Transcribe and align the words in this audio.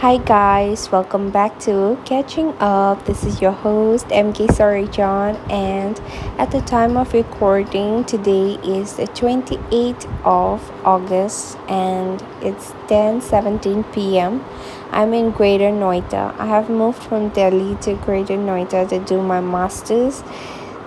Hi 0.00 0.16
guys, 0.16 0.90
welcome 0.90 1.30
back 1.30 1.58
to 1.60 1.98
Catching 2.06 2.54
Up. 2.58 3.04
This 3.04 3.22
is 3.22 3.42
your 3.42 3.52
host 3.52 4.06
MK 4.06 4.50
Sorry 4.54 4.88
John 4.88 5.36
and 5.50 6.00
at 6.38 6.50
the 6.50 6.62
time 6.62 6.96
of 6.96 7.12
recording 7.12 8.04
today 8.04 8.54
is 8.64 8.94
the 8.94 9.08
28th 9.08 10.08
of 10.24 10.72
August 10.86 11.58
and 11.68 12.24
it's 12.40 12.70
10:17 12.88 13.92
p.m. 13.92 14.42
I'm 14.90 15.12
in 15.12 15.32
Greater 15.32 15.68
Noida. 15.68 16.34
I 16.38 16.46
have 16.46 16.70
moved 16.70 17.02
from 17.02 17.28
Delhi 17.28 17.76
to 17.82 17.92
Greater 17.96 18.38
Noida 18.38 18.88
to 18.88 19.00
do 19.00 19.20
my 19.20 19.42
masters. 19.42 20.24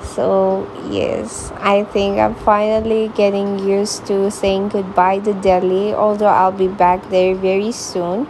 So, 0.01 0.67
yes, 0.89 1.51
I 1.57 1.83
think 1.83 2.17
I'm 2.17 2.33
finally 2.33 3.09
getting 3.09 3.59
used 3.59 4.07
to 4.07 4.31
saying 4.31 4.69
goodbye 4.69 5.19
to 5.19 5.33
Delhi, 5.33 5.93
although 5.93 6.33
I'll 6.39 6.59
be 6.65 6.67
back 6.67 7.11
there 7.11 7.35
very 7.35 7.71
soon 7.71 8.27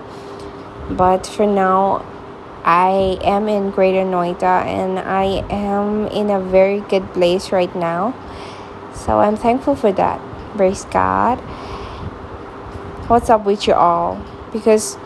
but 0.89 1.25
for 1.25 1.45
now 1.45 2.05
I 2.63 3.19
am 3.23 3.49
in 3.49 3.71
Greater 3.71 4.03
Noida 4.03 4.63
and 4.63 4.99
I 4.99 5.45
am 5.49 6.07
in 6.07 6.29
a 6.29 6.39
very 6.39 6.79
good 6.79 7.11
place 7.13 7.51
right 7.51 7.73
now. 7.75 8.15
So 8.93 9.19
I'm 9.19 9.35
thankful 9.35 9.75
for 9.75 9.91
that. 9.91 10.21
Praise 10.55 10.85
God. 10.85 11.39
What's 13.09 13.29
up 13.29 13.45
with 13.45 13.67
you 13.67 13.73
all? 13.73 14.23
Because 14.53 14.97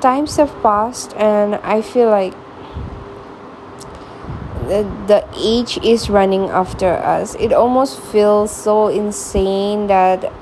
times 0.00 0.36
have 0.36 0.54
passed 0.62 1.14
and 1.16 1.56
I 1.56 1.82
feel 1.82 2.10
like 2.10 2.34
the, 4.70 4.88
the 5.08 5.26
age 5.36 5.78
is 5.78 6.08
running 6.08 6.48
after 6.48 6.92
us. 6.92 7.34
It 7.34 7.52
almost 7.52 8.00
feels 8.00 8.54
so 8.54 8.86
insane 8.86 9.88
that 9.88 10.32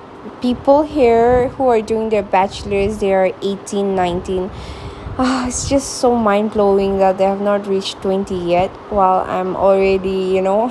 people 0.41 0.83
here 0.83 1.48
who 1.48 1.66
are 1.69 1.83
doing 1.83 2.09
their 2.09 2.23
bachelors 2.23 2.98
they 2.98 3.12
are 3.12 3.33
18 3.42 3.95
19 3.95 4.51
oh, 5.19 5.46
it's 5.48 5.69
just 5.69 5.98
so 5.98 6.15
mind 6.15 6.52
blowing 6.52 6.98
that 6.98 7.19
they 7.19 7.24
have 7.24 7.41
not 7.41 7.66
reached 7.66 8.01
20 8.02 8.34
yet 8.34 8.71
while 8.90 9.24
I'm 9.29 9.57
already, 9.57 10.35
you 10.35 10.43
know, 10.43 10.71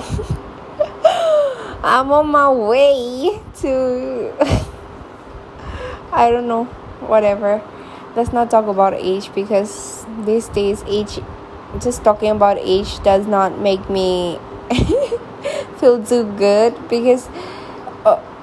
I'm 1.84 2.10
on 2.10 2.28
my 2.28 2.50
way 2.50 3.40
to, 3.60 4.32
I 6.12 6.30
don't 6.30 6.48
know, 6.48 6.64
whatever. 7.06 7.62
Let's 8.16 8.32
not 8.32 8.50
talk 8.50 8.66
about 8.66 8.94
age 8.94 9.32
because 9.34 10.06
these 10.24 10.48
days, 10.48 10.82
age, 10.86 11.20
just 11.78 12.02
talking 12.02 12.30
about 12.30 12.56
age 12.58 13.00
does 13.02 13.26
not 13.26 13.58
make 13.58 13.88
me 13.90 14.40
feel 15.76 16.02
too 16.02 16.24
good 16.36 16.74
because 16.88 17.28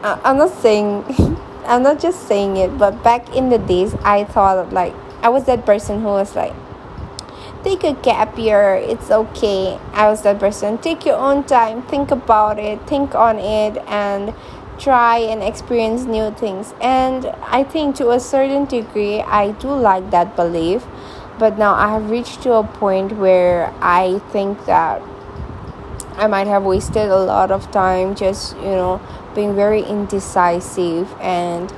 I'm 0.06 0.38
not 0.38 0.52
saying, 0.61 1.03
I'm 1.66 1.81
not 1.81 2.00
just 2.00 2.28
saying 2.28 2.58
it, 2.58 2.78
but 2.78 3.03
back 3.03 3.36
in 3.36 3.50
the 3.50 3.58
days, 3.58 3.95
I 4.03 4.23
thought 4.25 4.72
like 4.72 4.94
I 5.23 5.30
was 5.30 5.45
that 5.45 5.66
person 5.66 6.02
who 6.02 6.09
was 6.09 6.36
like, 6.36 6.53
take 7.64 7.84
a 7.84 7.94
gap 7.94 8.38
year, 8.38 8.75
it's 8.75 9.09
okay. 9.09 9.80
I 9.94 10.08
was 10.08 10.22
that 10.22 10.39
person. 10.39 10.78
Take 10.78 11.06
your 11.06 11.16
own 11.16 11.44
time, 11.45 11.81
think 11.81 12.12
about 12.12 12.59
it, 12.59 12.86
think 12.86 13.16
on 13.16 13.39
it, 13.39 13.78
and 13.88 14.36
try 14.78 15.17
and 15.17 15.42
experience 15.42 16.03
new 16.03 16.30
things. 16.31 16.75
And 16.80 17.25
I 17.42 17.64
think 17.64 17.95
to 17.95 18.12
a 18.12 18.19
certain 18.19 18.66
degree, 18.66 19.22
I 19.22 19.53
do 19.53 19.69
like 19.73 20.12
that 20.12 20.36
belief. 20.36 20.86
But 21.40 21.58
now 21.58 21.73
I 21.73 21.90
have 21.90 22.12
reached 22.12 22.44
to 22.44 22.53
a 22.53 22.64
point 22.64 23.14
where 23.14 23.73
I 23.81 24.19
think 24.31 24.66
that 24.67 25.02
I 26.16 26.28
might 26.28 26.47
have 26.47 26.64
wasted 26.64 27.09
a 27.09 27.17
lot 27.17 27.50
of 27.52 27.72
time 27.72 28.16
just, 28.16 28.56
you 28.58 28.75
know, 28.78 29.02
being 29.36 29.55
very 29.55 29.81
indecisive 29.83 31.14
and 31.19 31.72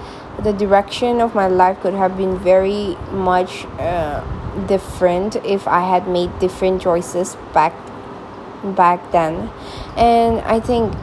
the 0.43 0.53
direction 0.53 1.19
of 1.19 1.33
my 1.33 1.47
life 1.47 1.79
could 1.81 1.95
have 1.95 2.15
been 2.15 2.37
very 2.37 2.95
much 3.11 3.65
uh, 3.79 4.23
different 4.67 5.35
if 5.37 5.67
I 5.67 5.81
had 5.81 6.07
made 6.07 6.37
different 6.39 6.81
choices 6.81 7.35
back 7.53 7.73
back 8.63 9.11
then. 9.11 9.51
And 9.95 10.39
I 10.41 10.59
think 10.59 10.93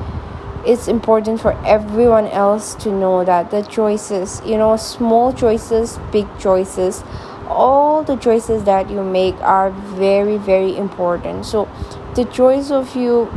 it's 0.67 0.89
important 0.89 1.41
for 1.41 1.53
everyone 1.67 2.27
else 2.29 2.75
to 2.77 2.91
know 2.91 3.25
that 3.25 3.51
the 3.51 3.63
choices 3.63 4.41
you 4.47 4.57
know 4.57 4.77
small 4.77 5.33
choices 5.33 5.99
big 6.11 6.27
choices 6.39 7.03
all 7.49 8.03
the 8.03 8.17
choices 8.17 8.65
that 8.65 8.91
you 8.91 9.03
make 9.03 9.35
are 9.41 9.71
very 9.71 10.37
very 10.37 10.77
important. 10.77 11.47
So 11.47 11.69
the 12.15 12.25
choice 12.27 12.71
of 12.71 12.95
you 12.95 13.29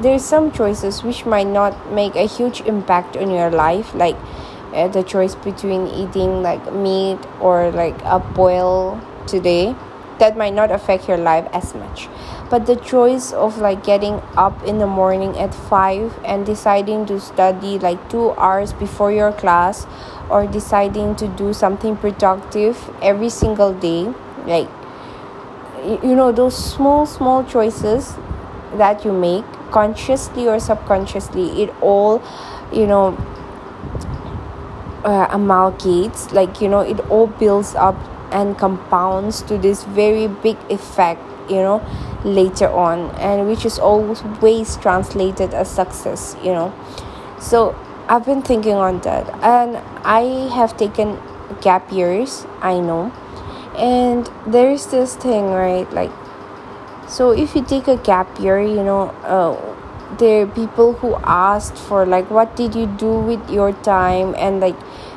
there's 0.00 0.24
some 0.24 0.50
choices 0.52 1.02
which 1.02 1.24
might 1.26 1.46
not 1.46 1.92
make 1.92 2.16
a 2.16 2.26
huge 2.26 2.60
impact 2.62 3.16
on 3.16 3.30
your 3.30 3.50
life 3.50 3.94
like 3.94 4.16
uh, 4.74 4.88
the 4.88 5.02
choice 5.02 5.34
between 5.36 5.86
eating 5.86 6.42
like 6.42 6.72
meat 6.72 7.18
or 7.40 7.70
like 7.70 7.96
a 8.04 8.18
boil 8.18 9.00
today 9.26 9.74
that 10.18 10.36
might 10.36 10.54
not 10.54 10.70
affect 10.70 11.08
your 11.08 11.16
life 11.16 11.46
as 11.52 11.74
much 11.74 12.08
but 12.54 12.66
the 12.66 12.76
choice 12.76 13.32
of 13.32 13.58
like 13.58 13.82
getting 13.82 14.20
up 14.36 14.62
in 14.62 14.78
the 14.78 14.86
morning 14.86 15.36
at 15.36 15.52
5 15.52 16.20
and 16.24 16.46
deciding 16.46 17.04
to 17.04 17.18
study 17.18 17.80
like 17.80 18.08
2 18.10 18.30
hours 18.34 18.72
before 18.82 19.10
your 19.10 19.32
class 19.32 19.88
or 20.30 20.46
deciding 20.46 21.16
to 21.16 21.26
do 21.40 21.52
something 21.52 21.96
productive 21.96 22.84
every 23.02 23.32
single 23.38 23.74
day 23.86 24.02
like 24.52 24.70
you 26.04 26.14
know 26.20 26.30
those 26.30 26.56
small 26.68 27.04
small 27.16 27.42
choices 27.56 28.14
that 28.84 29.04
you 29.04 29.18
make 29.26 29.60
consciously 29.80 30.46
or 30.46 30.60
subconsciously 30.60 31.50
it 31.66 31.76
all 31.80 32.22
you 32.72 32.86
know 32.86 33.06
uh, 35.02 35.26
amalgates 35.40 36.32
like 36.32 36.60
you 36.60 36.74
know 36.78 36.86
it 36.96 37.06
all 37.10 37.26
builds 37.44 37.74
up 37.74 38.10
and 38.30 38.56
compounds 38.56 39.42
to 39.42 39.58
this 39.58 39.86
very 40.02 40.28
big 40.28 40.66
effect 40.80 41.33
you 41.48 41.56
know 41.56 41.82
later 42.24 42.68
on 42.68 43.10
and 43.16 43.46
which 43.46 43.64
is 43.64 43.78
always 43.78 44.76
translated 44.76 45.54
as 45.54 45.70
success 45.70 46.36
you 46.42 46.52
know. 46.52 46.72
So 47.40 47.76
i've 48.08 48.24
been 48.24 48.42
thinking 48.42 48.74
on 48.74 49.00
that 49.00 49.28
and 49.42 49.78
i 50.04 50.22
have 50.54 50.76
taken 50.76 51.18
gap 51.60 51.92
years 51.92 52.46
i 52.60 52.78
know. 52.78 53.12
And 53.76 54.30
there's 54.46 54.86
this 54.86 55.16
thing 55.16 55.50
right 55.50 55.90
like 55.92 56.12
so 57.08 57.32
if 57.32 57.54
you 57.56 57.64
take 57.64 57.88
a 57.88 57.96
gap 57.96 58.38
year 58.38 58.60
you 58.60 58.82
know 58.82 59.08
uh, 59.24 59.74
there 60.18 60.42
are 60.42 60.46
people 60.46 60.92
who 60.94 61.16
asked 61.24 61.76
for 61.76 62.06
like 62.06 62.30
what 62.30 62.54
did 62.56 62.74
you 62.74 62.86
do 62.86 63.18
with 63.18 63.50
your 63.50 63.72
time 63.72 64.34
and 64.38 64.60
like 64.60 64.76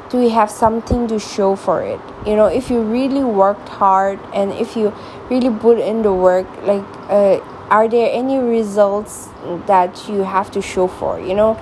do 0.09 0.17
we 0.17 0.29
have 0.29 0.49
something 0.49 1.07
to 1.09 1.19
show 1.19 1.55
for 1.55 1.83
it? 1.83 1.99
You 2.25 2.35
know 2.35 2.45
if 2.45 2.69
you 2.69 2.81
really 2.81 3.23
worked 3.23 3.69
hard 3.69 4.19
and 4.33 4.51
if 4.53 4.75
you 4.75 4.93
really 5.29 5.49
put 5.59 5.79
in 5.79 6.01
the 6.01 6.13
work 6.13 6.47
like 6.63 6.83
uh, 7.09 7.39
are 7.69 7.87
there 7.87 8.09
any 8.11 8.37
results 8.37 9.29
that 9.65 10.07
you 10.07 10.23
have 10.23 10.51
to 10.51 10.61
show 10.61 10.87
for 10.87 11.19
you 11.19 11.33
know? 11.33 11.59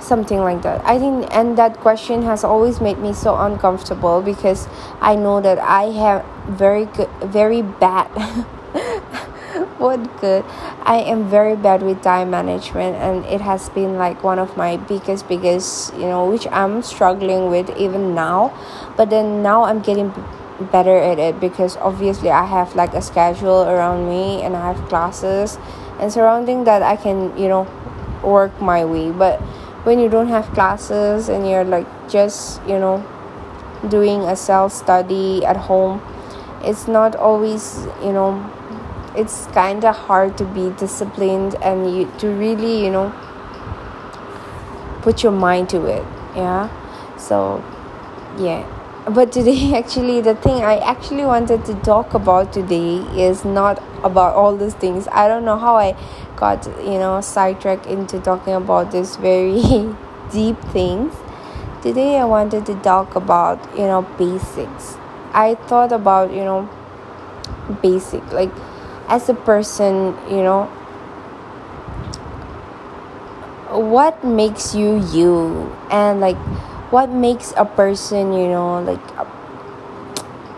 Something 0.00 0.38
like 0.38 0.62
that. 0.62 0.82
I 0.86 0.98
think 0.98 1.28
and 1.34 1.58
that 1.58 1.78
question 1.80 2.22
has 2.22 2.42
always 2.42 2.80
made 2.80 2.98
me 2.98 3.12
so 3.12 3.36
uncomfortable 3.36 4.22
because 4.22 4.66
i 5.02 5.14
know 5.14 5.40
that 5.40 5.58
i 5.58 5.84
have 6.02 6.24
very 6.48 6.86
good 6.86 7.10
very 7.22 7.60
bad 7.60 8.06
what 9.78 10.20
good? 10.20 10.44
I 10.82 10.98
am 10.98 11.28
very 11.28 11.56
bad 11.56 11.82
with 11.82 12.02
time 12.02 12.30
management 12.30 12.96
and 12.96 13.24
it 13.26 13.40
has 13.40 13.68
been 13.70 13.96
like 13.96 14.22
one 14.22 14.38
of 14.38 14.56
my 14.56 14.76
biggest 14.76 15.28
biggest 15.28 15.94
you 15.94 16.06
know 16.06 16.28
which 16.28 16.46
i'm 16.50 16.82
struggling 16.82 17.48
with 17.48 17.70
even 17.76 18.14
now. 18.14 18.52
But 18.96 19.10
then 19.10 19.42
now 19.42 19.64
i'm 19.64 19.80
getting 19.80 20.12
better 20.60 20.96
at 20.98 21.18
it 21.18 21.38
because 21.40 21.76
obviously 21.76 22.30
i 22.30 22.44
have 22.44 22.74
like 22.74 22.92
a 22.94 23.00
schedule 23.00 23.62
around 23.62 24.08
me 24.08 24.42
and 24.42 24.56
i 24.56 24.72
have 24.72 24.88
classes 24.88 25.56
and 26.00 26.12
surrounding 26.12 26.64
that 26.64 26.82
i 26.82 26.96
can 26.96 27.36
you 27.38 27.48
know 27.48 27.66
work 28.22 28.60
my 28.60 28.84
way. 28.84 29.10
But 29.10 29.40
when 29.84 29.98
you 29.98 30.08
don't 30.08 30.28
have 30.28 30.46
classes 30.52 31.28
and 31.28 31.48
you're 31.48 31.64
like 31.64 31.86
just 32.08 32.62
you 32.66 32.78
know 32.78 33.04
doing 33.88 34.22
a 34.22 34.36
self 34.36 34.72
study 34.72 35.44
at 35.44 35.56
home 35.56 36.02
it's 36.62 36.88
not 36.88 37.14
always 37.14 37.86
you 38.02 38.12
know 38.12 38.34
it's 39.16 39.46
kind 39.46 39.84
of 39.84 39.94
hard 39.94 40.36
to 40.36 40.44
be 40.44 40.70
disciplined 40.70 41.54
and 41.62 41.94
you 41.96 42.12
to 42.18 42.28
really 42.28 42.84
you 42.84 42.90
know 42.90 43.10
put 45.02 45.22
your 45.22 45.32
mind 45.32 45.68
to 45.68 45.86
it 45.86 46.04
yeah? 46.34 46.68
So 47.16 47.62
yeah 48.36 48.77
but 49.10 49.32
today 49.32 49.74
actually 49.80 50.20
the 50.20 50.34
thing 50.34 50.62
i 50.62 50.76
actually 50.78 51.24
wanted 51.24 51.64
to 51.64 51.74
talk 51.76 52.14
about 52.14 52.52
today 52.52 52.96
is 53.28 53.44
not 53.44 53.82
about 54.04 54.34
all 54.34 54.56
these 54.56 54.74
things. 54.74 55.08
I 55.08 55.26
don't 55.26 55.44
know 55.44 55.58
how 55.58 55.76
i 55.76 55.96
got 56.36 56.66
you 56.66 56.98
know 56.98 57.20
sidetracked 57.20 57.86
into 57.86 58.20
talking 58.20 58.54
about 58.54 58.92
this 58.92 59.16
very 59.16 59.60
deep 60.32 60.60
things. 60.72 61.14
Today 61.82 62.18
i 62.18 62.24
wanted 62.24 62.66
to 62.66 62.74
talk 62.76 63.16
about 63.16 63.58
you 63.76 63.86
know 63.86 64.02
basics. 64.18 64.96
I 65.32 65.54
thought 65.54 65.92
about 65.92 66.32
you 66.32 66.44
know 66.44 66.68
basic 67.82 68.24
like 68.32 68.52
as 69.08 69.28
a 69.28 69.34
person, 69.34 70.14
you 70.28 70.42
know, 70.42 70.64
what 73.70 74.22
makes 74.22 74.74
you 74.74 75.02
you? 75.12 75.74
And 75.90 76.20
like 76.20 76.36
what 76.90 77.10
makes 77.10 77.52
a 77.56 77.64
person, 77.64 78.32
you 78.32 78.48
know, 78.48 78.80
like 78.80 79.00
uh, 79.18 79.24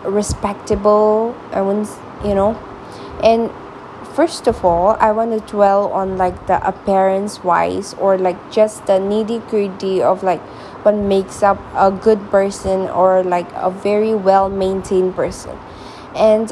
respectable 0.05 1.35
i 1.51 1.61
wouldn't 1.61 1.89
you 2.25 2.35
know? 2.35 2.57
And 3.23 3.51
first 4.15 4.47
of 4.47 4.65
all 4.65 4.97
i 4.99 5.11
want 5.11 5.31
to 5.31 5.51
dwell 5.51 5.91
on 5.93 6.17
like 6.17 6.47
the 6.47 6.65
appearance 6.67 7.43
wise 7.43 7.93
or 7.95 8.17
like 8.17 8.51
just 8.51 8.85
the 8.85 8.93
nitty 8.93 9.47
gritty 9.49 10.01
of 10.01 10.23
like 10.23 10.41
what 10.83 10.95
makes 10.95 11.43
up 11.43 11.59
a 11.75 11.91
good 11.91 12.19
person 12.29 12.89
or 12.89 13.23
like 13.23 13.47
a 13.53 13.69
very 13.69 14.15
well 14.15 14.49
maintained 14.49 15.15
person. 15.15 15.57
And 16.15 16.51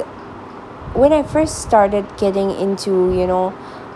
when 0.94 1.14
i 1.14 1.22
first 1.22 1.62
started 1.62 2.06
getting 2.18 2.50
into 2.52 3.14
you 3.14 3.28
know 3.28 3.54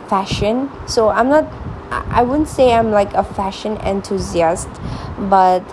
fashion 0.08 0.70
so 0.86 1.10
i'm 1.10 1.28
not 1.30 1.46
I 1.94 2.24
wouldn't 2.24 2.48
say 2.48 2.74
I'm 2.74 2.92
like 2.92 3.14
a 3.14 3.24
fashion 3.24 3.78
enthusiast, 3.78 4.70
but 5.30 5.64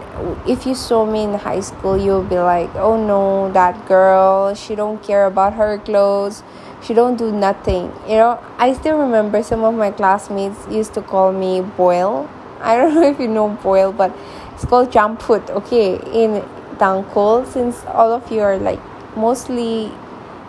if 0.47 0.67
you 0.67 0.75
saw 0.75 1.05
me 1.05 1.25
in 1.25 1.35
high 1.35 1.61
school, 1.61 1.97
you'll 1.99 2.23
be 2.25 2.39
like, 2.39 2.75
"Oh 2.75 2.97
no, 2.97 3.51
that 3.53 3.87
girl, 3.87 4.55
she 4.55 4.75
don't 4.75 5.03
care 5.03 5.27
about 5.27 5.55
her 5.55 5.79
clothes. 5.79 6.43
She 6.83 6.95
don't 6.95 7.17
do 7.17 7.31
nothing." 7.33 7.93
You 8.09 8.17
know, 8.17 8.39
I 8.59 8.73
still 8.75 8.99
remember 8.99 9.43
some 9.43 9.65
of 9.65 9.75
my 9.75 9.91
classmates 9.91 10.59
used 10.69 10.95
to 10.95 11.03
call 11.03 11.33
me 11.33 11.61
Boyle. 11.63 12.29
I 12.61 12.77
don't 12.77 12.95
know 12.99 13.09
if 13.09 13.19
you 13.19 13.29
know 13.29 13.49
Boyle, 13.63 13.93
but 13.93 14.15
it's 14.55 14.65
called 14.65 14.93
Jamput, 14.93 15.51
okay, 15.51 15.97
in 16.13 16.43
Tangkhul 16.79 17.47
since 17.47 17.85
all 17.87 18.13
of 18.13 18.31
you 18.33 18.41
are 18.41 18.57
like 18.57 18.81
mostly 19.17 19.93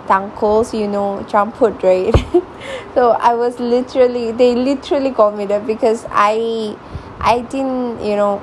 Tangkhuls, 0.07 0.77
you 0.77 0.87
know, 0.87 1.23
champut, 1.29 1.81
right? 1.83 2.13
so 2.95 3.11
I 3.11 3.33
was 3.33 3.59
literally, 3.59 4.31
they 4.31 4.55
literally 4.55 5.11
called 5.11 5.37
me 5.37 5.45
that 5.45 5.65
because 5.65 6.05
I, 6.09 6.75
I 7.19 7.41
didn't, 7.41 8.03
you 8.03 8.15
know, 8.15 8.41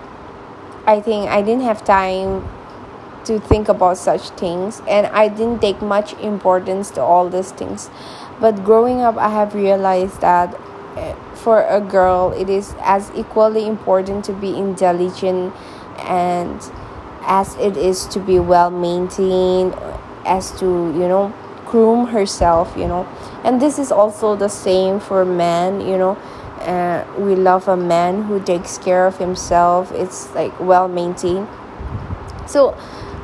I 0.89 1.03
think 1.03 1.29
I 1.29 1.43
didn't 1.43 1.65
have 1.65 1.85
time 1.85 2.49
to 3.27 3.39
think 3.39 3.69
about 3.69 3.99
such 3.99 4.31
things 4.41 4.81
and 4.89 5.07
I 5.09 5.29
didn't 5.29 5.61
take 5.61 5.83
much 5.83 6.15
importance 6.15 6.91
to 6.93 7.03
all 7.03 7.29
these 7.29 7.53
things. 7.53 7.91
But 8.41 8.65
growing 8.65 9.03
up, 9.03 9.19
I 9.19 9.29
have 9.29 9.55
realized 9.55 10.23
that 10.23 10.59
eh, 10.97 11.15
for 11.35 11.61
a 11.69 11.83
girl, 11.83 12.33
it 12.33 12.49
is 12.49 12.75
as 12.81 13.13
equally 13.15 13.67
important 13.67 14.25
to 14.25 14.33
be 14.33 14.57
intelligent 14.57 15.53
and 15.99 16.59
as 17.21 17.55
it 17.57 17.77
is 17.77 18.07
to 18.07 18.19
be 18.19 18.39
well 18.39 18.71
maintained, 18.71 19.75
as 20.25 20.59
to, 20.61 20.65
you 20.65 21.07
know, 21.07 21.35
groom 21.69 22.07
herself 22.07 22.75
you 22.77 22.89
know 22.89 23.07
and 23.45 23.61
this 23.61 23.79
is 23.79 23.93
also 23.93 24.35
the 24.35 24.49
same 24.49 24.99
for 24.99 25.25
men 25.25 25.81
you 25.83 25.99
know 25.99 26.17
uh, 26.61 27.05
we 27.19 27.35
love 27.35 27.69
a 27.69 27.77
man 27.77 28.25
who 28.25 28.41
takes 28.43 28.79
care 28.79 29.07
of 29.07 29.19
himself. 29.19 29.93
It's 29.93 30.33
like 30.35 30.59
well 30.61 30.89
maintained 30.89 31.49
so 32.49 32.75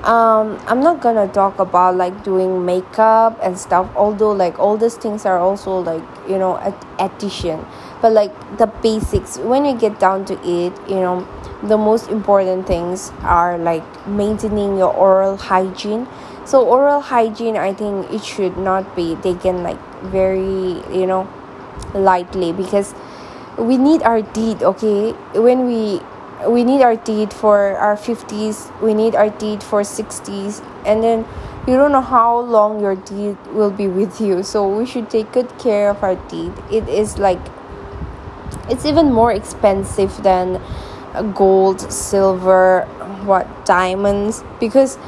um, 0.05 0.61
i'm 0.67 0.81
not 0.81 1.01
gonna 1.01 1.27
talk 1.29 1.59
about 1.59 1.97
like 1.97 2.23
doing 2.25 2.65
makeup 2.65 3.39
and 3.43 3.59
stuff 3.59 3.91
although 3.97 4.33
like 4.33 4.59
all 4.59 4.77
these 4.77 4.97
things 4.97 5.25
are 5.25 5.39
also 5.39 5.79
like 5.81 6.03
you 6.29 6.39
know 6.39 6.57
addition. 6.99 7.65
But 8.03 8.13
like 8.13 8.59
the 8.59 8.67
basics 8.67 9.39
when 9.39 9.65
you 9.65 9.75
get 9.79 9.99
down 9.99 10.27
to 10.27 10.35
it 10.35 10.75
you 10.87 10.97
know 11.01 11.27
the 11.63 11.79
most 11.79 12.11
important 12.11 12.67
things 12.67 13.11
are 13.23 13.57
like 13.57 13.83
maintaining 14.07 14.77
your 14.77 14.93
oral 14.93 15.39
hygiene. 15.39 16.07
So 16.45 16.63
oral 16.63 17.01
hygiene 17.01 17.57
i 17.57 17.73
think 17.73 18.11
it 18.13 18.23
should 18.23 18.59
not 18.59 18.95
be 18.95 19.17
taken 19.17 19.63
like 19.63 19.81
very 20.03 20.85
you 20.93 21.07
know 21.07 21.27
lightly 21.95 22.53
because 22.53 22.95
we 23.59 23.77
need 23.77 24.03
our 24.03 24.23
teeth 24.23 24.62
okay? 24.62 25.12
When 25.35 25.67
we 25.67 26.01
we 26.49 26.65
need 26.65 26.83
our 26.83 26.97
teeth 26.97 27.33
for 27.33 27.77
our 27.77 27.97
50s 27.97 28.69
we 28.83 28.93
need 28.93 29.15
our 29.15 29.31
teeth 29.31 29.62
for 29.62 29.83
60s 29.83 30.65
and 30.85 31.03
then 31.03 31.27
you 31.67 31.77
don't 31.77 31.93
know 31.93 32.03
how 32.03 32.41
long 32.41 32.81
your 32.81 32.97
teeth 32.97 33.39
will 33.49 33.71
be 33.71 33.87
with 33.87 34.21
you. 34.21 34.43
So 34.43 34.69
we 34.69 34.85
should 34.85 35.09
take 35.09 35.33
good 35.33 35.59
care 35.59 35.91
of 35.91 36.03
our 36.03 36.17
teeth 36.29 36.53
it 36.71 36.89
is 36.89 37.19
like 37.19 37.41
it's 38.69 38.85
even 38.85 39.12
more 39.12 39.33
expensive 39.33 40.23
than 40.23 40.57
uh, 41.15 41.23
gold 41.23 41.81
silver 41.93 42.85
what 43.25 43.47
diamonds 43.65 44.43
because 44.61 44.99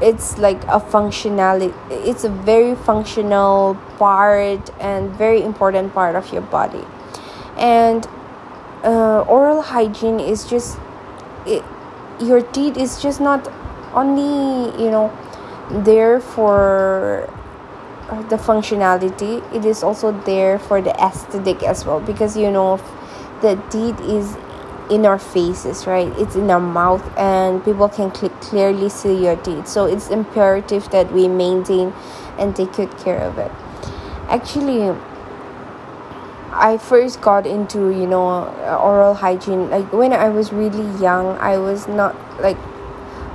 it's 0.00 0.38
like 0.38 0.62
a 0.64 0.80
functionality 0.80 1.74
it's 1.90 2.24
a 2.24 2.28
very 2.28 2.74
functional 2.74 3.74
part 3.98 4.70
and 4.80 5.10
very 5.16 5.42
important 5.42 5.92
part 5.92 6.14
of 6.14 6.32
your 6.32 6.42
body 6.42 6.84
and 7.58 8.06
uh, 8.84 9.20
oral 9.22 9.62
hygiene 9.62 10.20
is 10.20 10.44
just 10.48 10.78
it, 11.46 11.64
your 12.20 12.40
teeth 12.40 12.76
is 12.76 13.00
just 13.02 13.20
not 13.20 13.50
only 13.94 14.70
you 14.82 14.90
know 14.90 15.12
there 15.70 16.20
for 16.20 17.28
the 18.30 18.36
functionality 18.36 19.42
it 19.54 19.64
is 19.64 19.82
also 19.82 20.12
there 20.22 20.58
for 20.58 20.80
the 20.80 20.94
aesthetic 21.02 21.62
as 21.62 21.84
well. 21.84 22.00
Because 22.00 22.36
you 22.36 22.50
know 22.50 22.80
the 23.42 23.60
teeth 23.70 24.00
is 24.00 24.36
in 24.90 25.04
our 25.04 25.18
faces 25.18 25.86
right? 25.86 26.08
It's 26.18 26.34
in 26.34 26.50
our 26.50 26.60
mouth 26.60 27.04
and 27.18 27.62
people 27.64 27.88
can 27.88 28.14
cl- 28.14 28.32
clearly 28.40 28.88
see 28.88 29.22
your 29.22 29.36
teeth. 29.36 29.68
So 29.68 29.84
it's 29.84 30.08
imperative 30.08 30.90
that 30.90 31.12
we 31.12 31.28
maintain 31.28 31.92
and 32.38 32.56
take 32.56 32.72
good 32.72 32.96
care 32.98 33.18
of 33.18 33.38
it. 33.38 33.52
Actually 34.28 34.96
i 36.58 36.76
first 36.76 37.20
got 37.20 37.46
into 37.46 37.90
you 37.90 38.06
know 38.06 38.46
oral 38.82 39.14
hygiene 39.14 39.70
like 39.70 39.92
when 39.92 40.12
i 40.12 40.28
was 40.28 40.52
really 40.52 40.86
young 41.00 41.36
i 41.38 41.56
was 41.56 41.86
not 41.88 42.14
like 42.40 42.58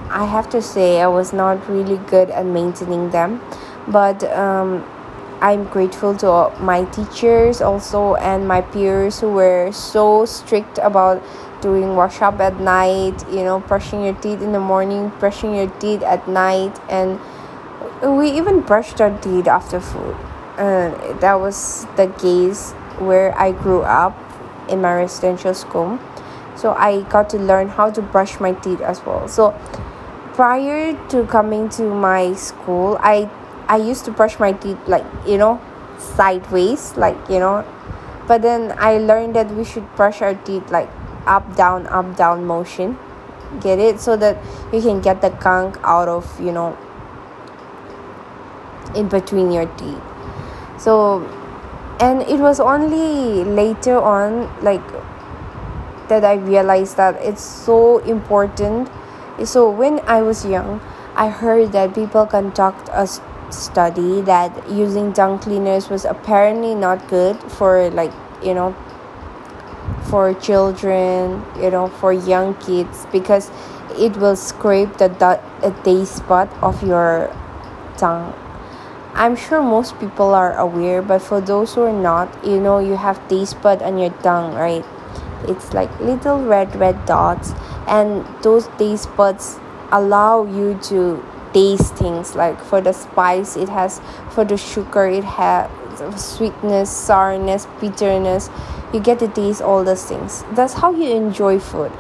i 0.10 0.26
have 0.26 0.50
to 0.50 0.62
say 0.62 1.02
i 1.02 1.08
was 1.08 1.34
not 1.34 1.68
really 1.70 1.98
good 2.08 2.30
at 2.30 2.46
maintaining 2.46 3.10
them 3.12 3.42
but 3.88 4.24
um 4.26 4.84
I'm 5.44 5.66
grateful 5.66 6.16
to 6.20 6.54
my 6.62 6.86
teachers 6.86 7.60
also 7.60 8.16
and 8.16 8.48
my 8.48 8.62
peers 8.62 9.20
who 9.20 9.30
were 9.30 9.74
so 9.74 10.24
strict 10.24 10.78
about 10.78 11.22
doing 11.60 11.98
wash 11.98 12.22
up 12.22 12.40
at 12.40 12.62
night, 12.62 13.28
you 13.30 13.44
know, 13.44 13.60
brushing 13.60 14.06
your 14.06 14.14
teeth 14.14 14.42
in 14.42 14.54
the 14.54 14.62
morning, 14.62 15.12
brushing 15.20 15.54
your 15.54 15.68
teeth 15.82 16.02
at 16.02 16.30
night, 16.30 16.80
and 16.90 17.20
we 18.02 18.32
even 18.32 18.62
brushed 18.62 19.02
our 19.02 19.12
teeth 19.20 19.48
after 19.48 19.82
food. 19.82 20.16
Uh, 20.58 20.92
that 21.20 21.36
was 21.36 21.86
the 21.98 22.08
case 22.20 22.74
where 23.00 23.38
I 23.38 23.52
grew 23.52 23.82
up 23.82 24.18
in 24.70 24.82
my 24.82 24.94
residential 24.96 25.54
school. 25.54 26.00
So 26.56 26.74
I 26.74 27.02
got 27.04 27.30
to 27.32 27.38
learn 27.38 27.70
how 27.70 27.90
to 27.92 28.02
brush 28.02 28.40
my 28.40 28.54
teeth 28.54 28.82
as 28.82 29.04
well. 29.06 29.28
So 29.28 29.52
prior 30.34 30.94
to 31.10 31.26
coming 31.26 31.70
to 31.70 31.84
my 31.84 32.34
school, 32.34 32.98
I 33.02 33.30
I 33.68 33.78
used 33.78 34.06
to 34.06 34.12
brush 34.12 34.40
my 34.40 34.52
teeth 34.52 34.78
like 34.88 35.06
you 35.26 35.38
know 35.38 35.62
sideways 35.98 36.96
like 36.98 37.18
you 37.30 37.40
know 37.40 37.66
but 38.28 38.42
then 38.42 38.74
I 38.78 38.98
learned 38.98 39.36
that 39.36 39.50
we 39.52 39.64
should 39.64 39.88
brush 39.96 40.22
our 40.22 40.36
teeth 40.36 40.70
like 40.70 40.90
up 41.26 41.56
down 41.56 41.88
up 41.88 42.16
down 42.18 42.46
motion 42.46 42.98
get 43.62 43.80
it 43.80 44.00
so 44.00 44.18
that 44.18 44.38
you 44.74 44.82
can 44.82 45.00
get 45.02 45.22
the 45.22 45.30
gunk 45.30 45.78
out 45.84 46.08
of 46.08 46.28
you 46.42 46.52
know 46.52 46.78
in 48.96 49.08
between 49.08 49.52
your 49.52 49.66
teeth 49.78 50.02
so 50.78 51.24
and 52.04 52.22
it 52.24 52.40
was 52.40 52.60
only 52.60 53.46
later 53.46 53.98
on 53.98 54.52
like 54.62 54.84
that 56.10 56.26
I 56.26 56.34
realized 56.34 56.98
that 56.98 57.16
it's 57.24 57.42
so 57.42 58.00
important. 58.00 58.92
So 59.46 59.70
when 59.70 60.02
I 60.02 60.22
was 60.22 60.46
young 60.46 60.82
I 61.16 61.30
heard 61.30 61.72
that 61.72 61.96
people 61.96 62.26
conduct 62.26 62.90
a 62.92 63.08
study 63.52 64.22
that 64.22 64.52
using 64.70 65.14
tongue 65.14 65.40
cleaners 65.40 65.90
was 65.90 66.04
apparently 66.06 66.76
not 66.76 67.08
good 67.08 67.40
for 67.54 67.90
like 67.92 68.12
you 68.44 68.54
know 68.54 68.76
for 70.10 70.34
children 70.34 71.46
you 71.62 71.70
know 71.70 71.88
for 71.88 72.12
young 72.12 72.56
kids 72.56 73.06
because 73.12 73.50
it 73.98 74.18
will 74.18 74.36
scrape 74.36 74.98
the 74.98 75.08
dot, 75.08 75.42
a 75.62 76.06
spot 76.06 76.52
of 76.62 76.82
your 76.84 77.30
tongue 77.98 78.34
i'm 79.16 79.36
sure 79.36 79.62
most 79.62 79.98
people 80.00 80.34
are 80.34 80.58
aware 80.58 81.02
but 81.02 81.22
for 81.22 81.40
those 81.40 81.76
who 81.76 81.82
are 81.82 81.94
not 81.94 82.28
you 82.44 82.60
know 82.60 82.80
you 82.80 82.96
have 82.96 83.28
taste 83.30 83.62
bud 83.62 83.82
on 83.82 83.98
your 83.98 84.10
tongue 84.22 84.54
right? 84.54 84.86
It's 85.48 85.74
like 85.74 85.92
little 86.00 86.44
red 86.46 86.76
red 86.76 87.06
dots. 87.06 87.52
And 87.88 88.26
those 88.44 88.68
taste 88.78 89.14
buds 89.16 89.60
allow 89.92 90.46
you 90.46 90.80
to 90.84 91.24
taste 91.54 91.96
things 91.96 92.36
like 92.36 92.60
for 92.60 92.82
the 92.82 92.94
spice 92.94 93.56
it 93.56 93.70
has 93.70 94.02
for 94.32 94.44
the 94.44 94.58
sugar 94.58 95.06
it 95.06 95.24
has 95.24 95.70
sweetness 96.20 96.90
sourness 96.90 97.68
bitterness. 97.80 98.50
You 98.94 99.00
get 99.00 99.20
to 99.20 99.28
taste 99.28 99.62
all 99.62 99.84
those 99.84 100.06
things. 100.06 100.44
That's 100.52 100.74
how 100.74 100.94
you 100.94 101.10
enjoy 101.12 101.60
food. 101.60 101.92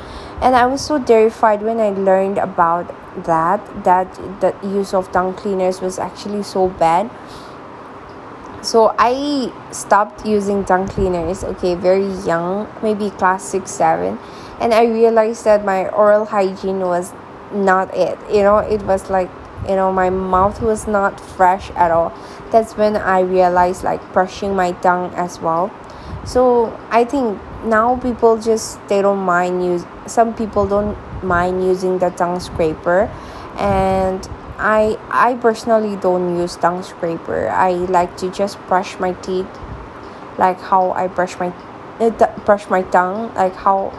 And 0.41 0.55
i 0.55 0.65
was 0.65 0.81
so 0.81 1.01
terrified 1.01 1.61
when 1.61 1.79
i 1.79 1.89
learned 1.89 2.37
about 2.37 2.93
that 3.25 3.83
that 3.83 4.13
the 4.41 4.55
use 4.63 4.93
of 4.93 5.11
tongue 5.11 5.33
cleaners 5.33 5.81
was 5.81 5.99
actually 5.99 6.43
so 6.43 6.67
bad. 6.69 7.09
So 8.61 8.95
i 8.97 9.51
stopped 9.71 10.25
using 10.25 10.63
tongue 10.63 10.87
cleaners 10.87 11.43
okay 11.43 11.75
very 11.75 12.07
young 12.23 12.69
maybe 12.81 13.09
class 13.09 13.43
6 13.43 13.69
7 13.69 14.17
and 14.61 14.73
i 14.73 14.85
realized 14.85 15.43
that 15.43 15.65
my 15.65 15.89
oral 15.89 16.23
hygiene 16.23 16.79
was 16.79 17.11
not 17.51 17.93
it. 17.93 18.17
You 18.31 18.43
know 18.43 18.57
it 18.57 18.81
was 18.83 19.09
like 19.09 19.29
you 19.67 19.75
know 19.75 19.91
my 19.91 20.09
mouth 20.09 20.61
was 20.61 20.87
not 20.87 21.19
fresh 21.19 21.71
at 21.71 21.91
all. 21.91 22.13
That's 22.51 22.77
when 22.77 22.95
i 22.95 23.19
realized 23.19 23.83
like 23.83 24.01
brushing 24.13 24.55
my 24.55 24.71
tongue 24.71 25.13
as 25.15 25.39
well. 25.41 25.71
So 26.25 26.71
i 26.89 27.03
think 27.03 27.39
now 27.65 27.97
people 27.97 28.37
just 28.37 28.79
they 28.87 29.01
don't 29.01 29.25
mind 29.25 29.65
use 29.65 29.85
some 30.05 30.33
people 30.33 30.67
don't 30.67 30.97
mind 31.23 31.63
using 31.63 31.99
the 31.99 32.09
tongue 32.09 32.39
scraper. 32.39 33.09
And 33.57 34.27
i 34.57 34.97
i 35.09 35.33
personally 35.35 35.95
don't 35.97 36.37
use 36.37 36.55
tongue 36.57 36.83
scraper. 36.83 37.49
I 37.49 37.71
like 37.71 38.17
to 38.17 38.29
just 38.31 38.59
brush 38.67 38.99
my 38.99 39.13
teeth 39.13 39.47
like 40.37 40.59
how 40.59 40.91
i 40.91 41.07
brush 41.07 41.37
my 41.39 41.53
uh, 41.99 42.09
brush 42.45 42.69
my 42.69 42.81
tongue 42.83 43.33
like 43.35 43.55
how 43.55 43.91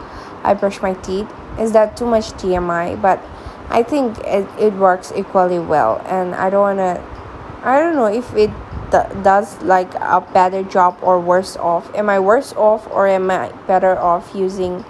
i 0.43 0.53
brush 0.53 0.81
my 0.81 0.93
teeth. 0.93 1.27
Is 1.59 1.71
that 1.73 1.97
too 1.97 2.05
much 2.05 2.31
tmi 2.33 3.01
but 3.01 3.21
i 3.69 3.83
think 3.83 4.17
it, 4.19 4.47
it 4.59 4.73
works 4.73 5.11
equally 5.15 5.59
well. 5.59 6.01
And 6.05 6.35
i 6.35 6.49
don't 6.49 6.77
want 6.77 6.79
to 6.79 7.03
i 7.63 7.79
don't 7.79 7.95
know 7.95 8.07
if 8.07 8.33
it 8.35 8.51
does 9.23 9.61
like 9.61 9.93
a 9.95 10.21
better 10.33 10.63
job 10.63 10.97
or 11.01 11.19
worse 11.19 11.57
off. 11.57 11.93
Am 11.95 12.09
i 12.09 12.19
worse 12.19 12.53
off 12.53 12.87
or 12.91 13.07
am 13.07 13.29
i 13.29 13.51
better 13.67 13.97
off 13.97 14.33
using 14.33 14.85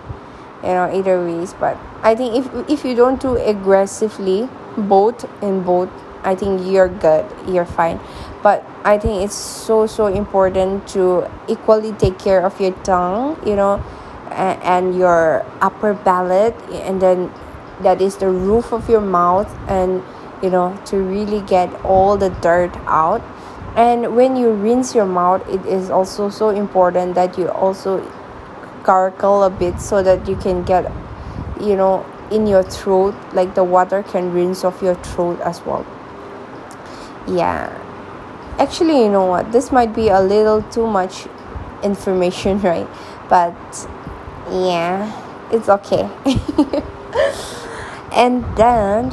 you 0.65 0.73
know 0.73 0.91
either 0.93 1.23
ways. 1.23 1.53
But 1.53 1.77
i 2.01 2.15
think 2.15 2.35
if 2.35 2.69
if 2.69 2.85
you 2.85 2.95
don't 2.95 3.21
do 3.21 3.37
aggressively 3.37 4.49
both 4.77 5.25
in 5.41 5.63
both 5.63 5.89
i 6.23 6.35
think 6.35 6.61
you're 6.65 6.89
good 6.89 7.25
you're 7.47 7.65
fine. 7.65 7.99
But 8.43 8.65
i 8.83 8.97
think 8.97 9.23
it's 9.23 9.35
so 9.35 9.85
so 9.87 10.07
important 10.07 10.87
to 10.89 11.29
equally 11.47 11.93
take 11.93 12.19
care 12.19 12.45
of 12.45 12.59
your 12.59 12.73
tongue 12.83 13.37
you 13.45 13.55
know 13.55 13.83
and, 14.31 14.61
and 14.63 14.97
your 14.97 15.45
upper 15.61 15.95
palate 15.95 16.55
and 16.71 17.01
then 17.01 17.31
that 17.81 18.01
is 18.01 18.17
the 18.17 18.29
roof 18.29 18.71
of 18.71 18.89
your 18.89 19.01
mouth 19.01 19.49
and 19.67 20.03
you 20.41 20.49
know 20.49 20.77
to 20.85 20.97
really 20.97 21.41
get 21.41 21.73
all 21.83 22.17
the 22.17 22.29
dirt 22.41 22.75
out. 22.87 23.21
And 23.75 24.15
when 24.15 24.37
you 24.37 24.51
rinse 24.51 24.95
your 24.95 25.05
mouth 25.05 25.43
it 25.49 25.65
is 25.65 25.89
also 25.89 26.29
so 26.29 26.49
important 26.49 27.15
that 27.15 27.37
you 27.37 27.49
also 27.49 27.99
gargle 28.85 29.43
a 29.43 29.49
bit 29.49 29.81
so 29.81 30.01
that 30.03 30.27
you 30.27 30.35
can 30.35 30.63
get 30.63 30.91
you 31.59 31.75
know 31.75 32.05
in 32.31 32.47
your 32.47 32.63
throat 32.63 33.15
like 33.33 33.55
the 33.55 33.63
water 33.63 34.03
can 34.03 34.31
rinse 34.31 34.63
off 34.63 34.81
your 34.81 34.95
throat 34.95 35.39
as 35.41 35.61
well. 35.65 35.85
Yeah. 37.27 37.81
Actually 38.57 39.03
you 39.03 39.09
know 39.09 39.25
what? 39.25 39.51
This 39.51 39.71
might 39.71 39.93
be 39.93 40.07
a 40.09 40.21
little 40.21 40.61
too 40.63 40.87
much 40.87 41.27
information 41.83 42.61
right? 42.71 42.87
But 43.29 43.55
yeah 44.49 45.21
it's 45.51 45.69
okay. 45.69 46.09
And 48.15 48.45
then 48.55 49.11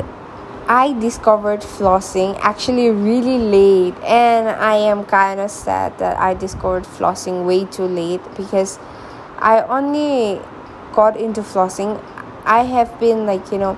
I 0.68 0.92
discovered 0.92 1.60
flossing 1.60 2.38
actually 2.40 2.88
really 2.90 3.36
late, 3.36 3.96
and 4.04 4.48
I 4.48 4.76
am 4.76 5.04
kind 5.04 5.40
of 5.40 5.50
sad 5.50 5.98
that 5.98 6.16
I 6.18 6.34
discovered 6.34 6.84
flossing 6.84 7.44
way 7.44 7.64
too 7.64 7.84
late 7.84 8.22
because 8.36 8.78
I 9.42 9.62
only 9.62 10.40
got 10.92 11.16
into 11.16 11.42
flossing. 11.42 12.00
I 12.44 12.62
have 12.62 12.98
been 13.00 13.26
like, 13.26 13.50
you 13.50 13.58
know, 13.58 13.76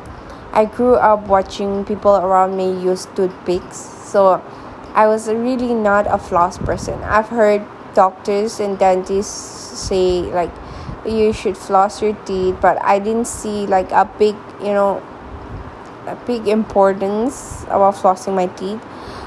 I 0.52 0.66
grew 0.66 0.94
up 0.94 1.26
watching 1.26 1.84
people 1.86 2.14
around 2.14 2.56
me 2.56 2.70
use 2.80 3.06
toothpicks, 3.16 3.76
so 3.76 4.44
I 4.94 5.06
was 5.06 5.26
really 5.28 5.74
not 5.74 6.06
a 6.06 6.18
floss 6.18 6.58
person. 6.58 7.02
I've 7.02 7.28
heard 7.28 7.66
doctors 7.94 8.60
and 8.60 8.78
dentists 8.78 9.88
say, 9.88 10.20
like, 10.36 10.52
you 11.06 11.32
should 11.32 11.56
floss 11.56 12.02
your 12.02 12.14
teeth, 12.24 12.56
but 12.60 12.80
I 12.82 12.98
didn't 12.98 13.26
see 13.26 13.66
like 13.66 13.90
a 13.90 14.04
big, 14.18 14.36
you 14.60 14.72
know, 14.72 15.02
a 16.06 16.16
big 16.26 16.46
importance 16.46 17.64
about 17.64 17.94
flossing 17.94 18.34
my 18.34 18.46
teeth 18.48 18.82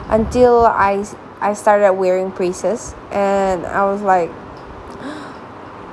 until 0.10 0.65
I 0.65 1.03
I 1.41 1.53
started 1.53 1.94
wearing 1.94 2.29
braces 2.29 2.96
and 3.12 3.65
I 3.65 3.86
was 3.86 4.01
like 4.01 4.32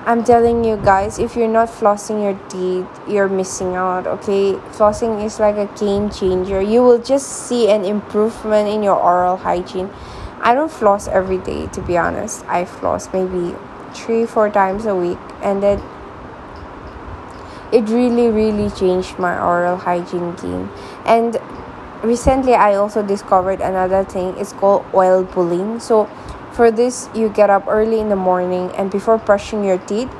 I'm 0.07 0.23
telling 0.23 0.65
you 0.65 0.77
guys 0.77 1.19
if 1.19 1.35
you're 1.35 1.49
not 1.49 1.71
flossing 1.71 2.23
your 2.23 2.37
teeth 2.51 2.87
you're 3.09 3.29
missing 3.29 3.75
out 3.75 4.07
okay? 4.07 4.53
Flossing 4.77 5.25
is 5.25 5.41
like 5.41 5.57
a 5.57 5.67
game 5.81 6.11
changer. 6.11 6.61
You 6.61 6.83
will 6.83 6.99
just 6.99 7.49
see 7.49 7.71
an 7.71 7.87
improvement 7.87 8.69
in 8.69 8.83
your 8.83 8.97
oral 8.97 9.39
hygiene. 9.39 9.89
I 10.43 10.55
don't 10.55 10.71
floss 10.71 11.09
every 11.09 11.39
day 11.39 11.69
to 11.69 11.81
be 11.81 11.97
honest. 11.97 12.45
I 12.47 12.67
floss 12.67 13.09
maybe 13.15 13.57
3 13.95 14.27
4 14.27 14.51
times 14.51 14.85
a 14.85 14.95
week 14.95 15.19
and 15.43 15.63
then 15.63 15.81
it 17.73 17.89
really 17.89 18.29
really 18.29 18.69
changed 18.77 19.19
my 19.19 19.41
oral 19.41 19.79
hygiene 19.79 20.35
game. 20.37 20.71
And 21.07 21.39
recently 22.03 22.53
i 22.53 22.75
also 22.75 23.03
discovered 23.03 23.63
another 23.63 24.05
thing. 24.05 24.37
It's 24.37 24.53
called 24.53 24.85
oil 24.93 25.25
pulling. 25.25 25.81
So 25.81 26.11
for 26.55 26.71
this 26.71 27.09
you 27.15 27.29
get 27.29 27.51
up 27.51 27.65
early 27.67 27.99
in 28.01 28.09
the 28.09 28.17
morning 28.17 28.71
and 28.77 28.91
before 28.91 29.19
brushing 29.19 29.65
your 29.65 29.79
teeth 29.79 30.11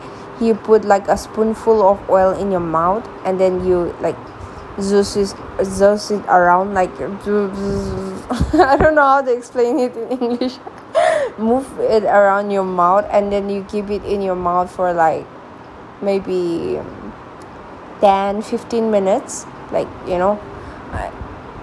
you 0.41 0.55
put 0.55 0.85
like 0.85 1.07
a 1.09 1.17
spoonful 1.17 1.87
of 1.89 2.11
oil 2.11 2.33
in 2.33 2.51
your 2.51 2.61
mouth 2.61 3.09
and 3.25 3.41
then 3.41 3.65
you 3.65 3.95
like 4.01 4.17
zoos 4.81 5.17
it, 5.17 5.31
it 5.31 6.25
around 6.27 6.75
like 6.75 6.91
i 7.01 8.77
don't 8.77 8.97
know 8.97 9.07
how 9.07 9.23
to 9.23 9.33
explain 9.33 9.79
it 9.79 9.97
in 9.97 10.19
english. 10.19 10.59
Move 11.39 11.67
it 11.81 12.05
around 12.05 12.51
your 12.51 12.65
mouth 12.65 13.07
and 13.11 13.33
then 13.33 13.51
you 13.51 13.65
keep 13.65 13.91
it 13.91 14.05
in 14.05 14.23
your 14.23 14.37
mouth 14.37 14.71
for 14.71 14.93
like 14.93 15.27
maybe 16.01 16.81
10 18.01 18.43
15 18.43 18.91
minutes 18.91 19.47
like 19.73 19.89
you 20.07 20.19
know. 20.19 20.39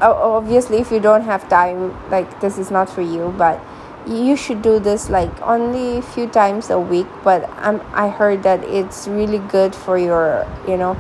Obviously 0.02 0.80
if 0.80 0.92
you 0.92 1.00
don't 1.00 1.24
have 1.24 1.48
time 1.48 1.96
like 2.10 2.42
this 2.42 2.58
is 2.58 2.72
not 2.72 2.90
for 2.90 3.02
you 3.02 3.34
but 3.38 3.62
you 4.08 4.36
should 4.36 4.62
do 4.62 4.80
this 4.80 5.10
like 5.10 5.30
only 5.42 5.98
a 5.98 6.02
few 6.02 6.28
times 6.28 6.70
a 6.70 6.80
week 6.80 7.08
but 7.24 7.48
I'm, 7.58 7.82
i 7.94 8.10
heard 8.10 8.44
that 8.44 8.64
it's 8.64 9.08
really 9.08 9.40
good 9.40 9.76
for 9.76 9.98
your 9.98 10.48
you 10.68 10.78
know 10.78 10.98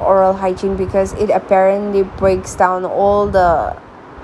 oral 0.00 0.32
hygiene 0.32 0.76
because 0.76 1.12
it 1.14 1.30
apparently 1.30 2.02
breaks 2.02 2.54
down 2.54 2.84
all 2.84 3.26
the 3.26 3.76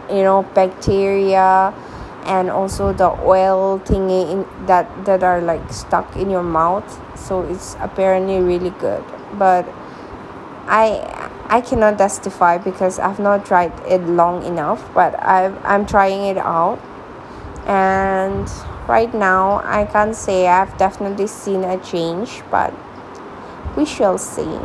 you 0.08 0.22
know 0.22 0.42
bacteria 0.54 1.74
and 2.24 2.50
also 2.50 2.92
the 2.92 3.10
oil 3.22 3.80
thingy 3.80 4.30
in 4.30 4.66
that 4.66 4.86
that 5.04 5.22
are 5.22 5.40
like 5.40 5.72
stuck 5.72 6.16
in 6.16 6.30
your 6.30 6.42
mouth 6.42 6.86
so 7.18 7.42
it's 7.42 7.76
apparently 7.80 8.38
really 8.38 8.70
good 8.78 9.04
but 9.38 9.66
I 10.70 11.30
I 11.48 11.60
cannot 11.60 11.98
testify 11.98 12.58
because 12.58 13.00
I've 13.00 13.18
not 13.18 13.44
tried 13.44 13.72
it 13.88 14.02
long 14.02 14.44
enough, 14.44 14.88
but 14.94 15.18
i 15.18 15.46
I'm 15.64 15.84
trying 15.84 16.26
it 16.26 16.38
out. 16.38 16.78
And 17.66 18.50
right 18.88 19.12
now, 19.12 19.62
I 19.64 19.84
can't 19.84 20.14
say 20.14 20.48
I've 20.48 20.76
definitely 20.78 21.26
seen 21.26 21.64
a 21.64 21.78
change, 21.82 22.42
but 22.50 22.74
we 23.76 23.84
shall 23.84 24.18
see. 24.18 24.58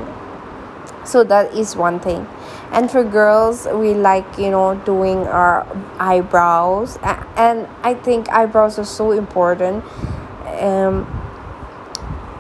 So 1.06 1.24
that 1.24 1.54
is 1.54 1.76
one 1.76 2.00
thing. 2.00 2.28
And 2.72 2.90
for 2.90 3.04
girls, 3.04 3.68
we 3.72 3.94
like, 3.94 4.26
you 4.38 4.50
know, 4.50 4.76
doing 4.86 5.28
our 5.28 5.68
eyebrows. 6.00 6.98
And 7.04 7.68
I 7.84 7.94
think 7.94 8.30
eyebrows 8.30 8.80
are 8.80 8.86
so 8.86 9.12
important 9.12 9.84
um, 10.60 11.06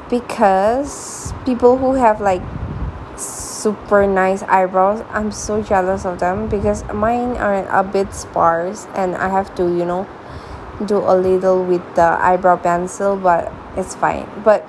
because 0.09 1.33
people 1.45 1.77
who 1.77 1.93
have 1.93 2.21
like 2.21 2.41
super 3.17 4.05
nice 4.05 4.43
eyebrows 4.43 5.03
i'm 5.09 5.31
so 5.31 5.61
jealous 5.61 6.05
of 6.05 6.19
them 6.19 6.47
because 6.49 6.83
mine 6.93 7.37
are 7.37 7.65
a 7.69 7.83
bit 7.83 8.13
sparse 8.13 8.87
and 8.93 9.15
i 9.15 9.29
have 9.29 9.53
to 9.55 9.63
you 9.63 9.85
know 9.85 10.05
do 10.85 10.97
a 10.97 11.15
little 11.15 11.63
with 11.63 11.83
the 11.95 12.17
eyebrow 12.19 12.57
pencil 12.57 13.15
but 13.15 13.51
it's 13.77 13.95
fine. 13.95 14.27
But 14.43 14.65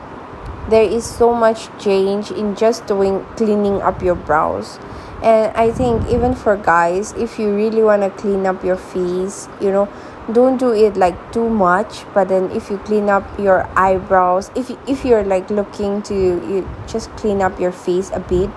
there 0.68 0.82
is 0.82 1.04
so 1.04 1.34
much 1.34 1.68
change 1.78 2.30
in 2.30 2.56
just 2.56 2.86
doing 2.86 3.24
cleaning 3.36 3.82
up 3.82 4.02
your 4.02 4.14
brows. 4.14 4.78
And 5.22 5.56
i 5.56 5.70
think 5.70 6.08
even 6.10 6.34
for 6.34 6.56
guys 6.56 7.12
if 7.12 7.38
you 7.38 7.54
really 7.54 7.82
want 7.82 8.02
to 8.02 8.10
clean 8.10 8.44
up 8.44 8.62
your 8.62 8.76
face 8.76 9.48
you 9.62 9.72
know 9.72 9.88
don't 10.30 10.58
do 10.58 10.72
it 10.72 10.96
like 10.96 11.16
too 11.32 11.48
much. 11.48 12.04
But 12.12 12.28
then 12.28 12.50
if 12.50 12.68
you 12.70 12.78
clean 12.78 13.08
up 13.08 13.24
your 13.38 13.68
eyebrows 13.76 14.50
if 14.54 14.70
if 14.88 15.04
you're 15.04 15.24
like 15.24 15.50
looking 15.50 16.02
to 16.02 16.14
you 16.14 16.68
just 16.86 17.10
clean 17.16 17.40
up 17.40 17.58
your 17.60 17.72
face 17.72 18.10
a 18.12 18.20
bit 18.20 18.50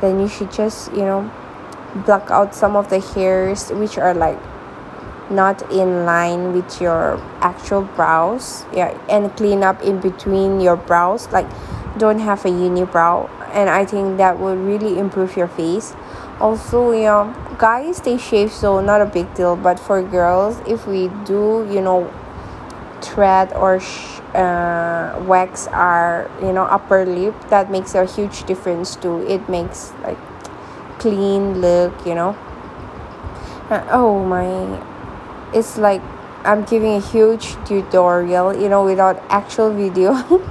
then 0.00 0.20
you 0.20 0.28
should 0.28 0.52
just 0.52 0.92
you 0.92 1.02
know 1.02 1.30
block 2.06 2.30
out 2.30 2.54
some 2.54 2.76
of 2.76 2.88
the 2.90 3.00
hairs 3.00 3.70
which 3.70 3.98
are 3.98 4.14
like 4.14 4.38
not 5.30 5.70
in 5.70 6.04
line 6.04 6.52
with 6.52 6.80
your 6.80 7.18
actual 7.40 7.82
brows. 7.82 8.64
Yeah 8.72 8.96
and 9.08 9.34
clean 9.36 9.62
up 9.62 9.82
in 9.82 10.00
between 10.00 10.60
your 10.60 10.76
brows. 10.76 11.28
Like 11.32 11.46
don't 11.96 12.20
have 12.20 12.44
a 12.44 12.48
unibrow 12.48 13.28
and 13.52 13.68
i 13.68 13.84
think 13.84 14.18
that 14.18 14.38
will 14.38 14.56
really 14.56 14.98
improve 14.98 15.36
your 15.36 15.48
face. 15.48 15.94
Also 16.40 16.92
you 16.92 17.04
know 17.04 17.34
guys 17.58 18.00
they 18.02 18.16
shave 18.16 18.52
so 18.52 18.80
not 18.80 19.00
a 19.00 19.06
big 19.06 19.32
deal. 19.34 19.56
But 19.56 19.78
for 19.78 20.02
girls 20.02 20.60
if 20.66 20.86
we 20.86 21.08
do 21.24 21.66
you 21.70 21.80
know 21.80 22.12
thread 23.00 23.52
or 23.52 23.80
sh- 23.80 24.20
uh, 24.34 25.22
wax 25.26 25.66
our 25.68 26.30
you 26.42 26.52
know 26.52 26.64
upper 26.64 27.06
lip 27.06 27.34
that 27.48 27.70
makes 27.70 27.94
a 27.94 28.04
huge 28.04 28.44
difference 28.44 28.96
too. 28.96 29.26
It 29.26 29.48
makes 29.48 29.92
like 30.02 30.18
clean 30.98 31.60
look 31.60 31.94
you 32.06 32.14
know. 32.14 32.36
Uh, 33.70 33.84
oh 33.90 34.24
my 34.24 34.97
it's 35.52 35.78
like 35.78 36.02
i'm 36.44 36.64
giving 36.64 36.94
a 36.94 37.00
huge 37.00 37.54
tutorial 37.66 38.54
you 38.54 38.68
know 38.68 38.84
without 38.84 39.22
actual 39.28 39.72
video. 39.72 40.12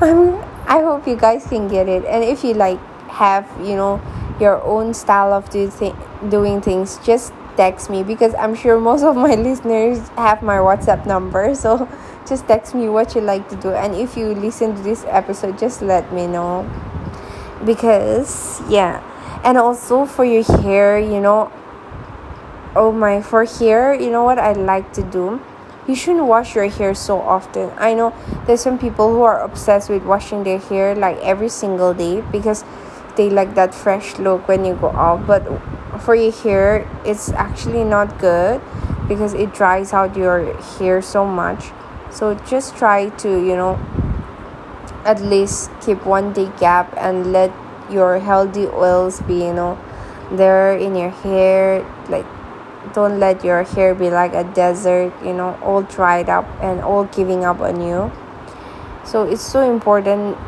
I'm 0.00 0.36
i 0.66 0.80
hope 0.80 1.06
you 1.06 1.16
guys 1.16 1.46
can 1.46 1.68
get 1.68 1.88
it. 1.88 2.04
And 2.04 2.24
if 2.24 2.44
you 2.44 2.54
like 2.54 2.80
have 3.08 3.48
you 3.60 3.76
know 3.76 4.00
your 4.40 4.62
own 4.62 4.94
style 4.94 5.32
of 5.32 5.50
do 5.50 5.70
doing 6.28 6.60
things 6.60 6.98
just 7.04 7.32
text 7.56 7.90
me 7.90 8.02
because 8.02 8.34
i'm 8.36 8.54
sure 8.54 8.80
most 8.80 9.02
of 9.02 9.14
my 9.14 9.34
listeners 9.48 10.08
have 10.16 10.42
my 10.42 10.56
whatsapp 10.56 11.06
number. 11.06 11.54
So 11.54 11.88
just 12.26 12.46
text 12.46 12.74
me 12.74 12.88
what 12.88 13.14
you 13.14 13.20
like 13.20 13.48
to 13.50 13.56
do. 13.56 13.70
And 13.72 13.94
if 13.94 14.16
you 14.16 14.28
listen 14.34 14.74
to 14.76 14.82
this 14.82 15.04
episode 15.08 15.58
just 15.58 15.82
let 15.82 16.12
me 16.12 16.26
know. 16.26 16.68
Because 17.64 18.62
yeah. 18.68 19.02
And 19.44 19.58
also 19.58 20.06
for 20.06 20.24
your 20.24 20.44
hair 20.62 20.98
you 20.98 21.20
know 21.20 21.52
oh 22.74 22.92
my 22.92 23.20
for 23.20 23.44
hair 23.44 23.94
you 23.94 24.10
know 24.10 24.24
what 24.24 24.38
i 24.38 24.52
like 24.52 24.92
to 24.92 25.02
do? 25.02 25.40
You 25.86 25.96
shouldn't 25.96 26.26
wash 26.26 26.54
your 26.54 26.68
hair 26.68 26.94
so 26.94 27.20
often. 27.20 27.72
I 27.76 27.94
know 27.94 28.14
there's 28.46 28.60
some 28.60 28.78
people 28.78 29.10
who 29.12 29.22
are 29.22 29.40
obsessed 29.42 29.90
with 29.90 30.04
washing 30.04 30.44
their 30.44 30.58
hair 30.58 30.94
like 30.94 31.18
every 31.18 31.48
single 31.48 31.92
day 31.92 32.20
because 32.20 32.64
they 33.16 33.28
like 33.28 33.56
that 33.56 33.74
fresh 33.74 34.16
look 34.18 34.46
when 34.46 34.64
you 34.64 34.74
go 34.74 34.90
out 34.90 35.26
but 35.26 35.42
for 36.00 36.14
your 36.14 36.32
hair 36.32 36.88
it's 37.04 37.30
actually 37.30 37.82
not 37.84 38.18
good 38.18 38.62
because 39.08 39.34
it 39.34 39.52
dries 39.52 39.92
out 39.92 40.16
your 40.16 40.54
hair 40.78 41.02
so 41.02 41.26
much. 41.26 41.72
So 42.12 42.34
just 42.46 42.76
try 42.76 43.08
to 43.08 43.28
you 43.28 43.56
know 43.56 43.74
at 45.04 45.20
least 45.20 45.70
keep 45.80 46.06
one 46.06 46.32
day 46.32 46.50
gap 46.60 46.94
and 46.96 47.32
let 47.32 47.50
your 47.90 48.20
healthy 48.20 48.68
oils 48.68 49.20
be 49.22 49.34
you 49.34 49.52
know 49.52 49.76
there 50.30 50.76
in 50.78 50.94
your 50.94 51.10
hair 51.10 51.84
like 52.08 52.24
don't 52.94 53.18
let 53.18 53.44
your 53.44 53.62
hair 53.62 53.94
be 53.94 54.10
like 54.10 54.34
a 54.34 54.44
desert 54.44 55.12
you 55.24 55.32
know 55.32 55.58
all 55.62 55.82
dried 55.82 56.28
up 56.28 56.46
and 56.60 56.80
all 56.80 57.04
giving 57.04 57.44
up 57.44 57.60
on 57.60 57.80
you. 57.80 58.10
So 59.04 59.24
it's 59.24 59.42
so 59.42 59.68
important 59.68 60.38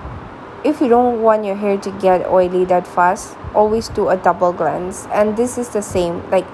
if 0.64 0.80
you 0.80 0.88
don't 0.88 1.22
want 1.22 1.44
your 1.44 1.56
hair 1.56 1.76
to 1.76 1.90
get 2.00 2.26
oily 2.26 2.64
that 2.66 2.86
fast 2.86 3.36
always 3.54 3.88
do 3.88 4.08
a 4.08 4.16
double 4.16 4.52
cleanse. 4.52 5.06
And 5.12 5.36
this 5.36 5.58
is 5.58 5.68
the 5.70 5.82
same 5.82 6.28
like 6.30 6.46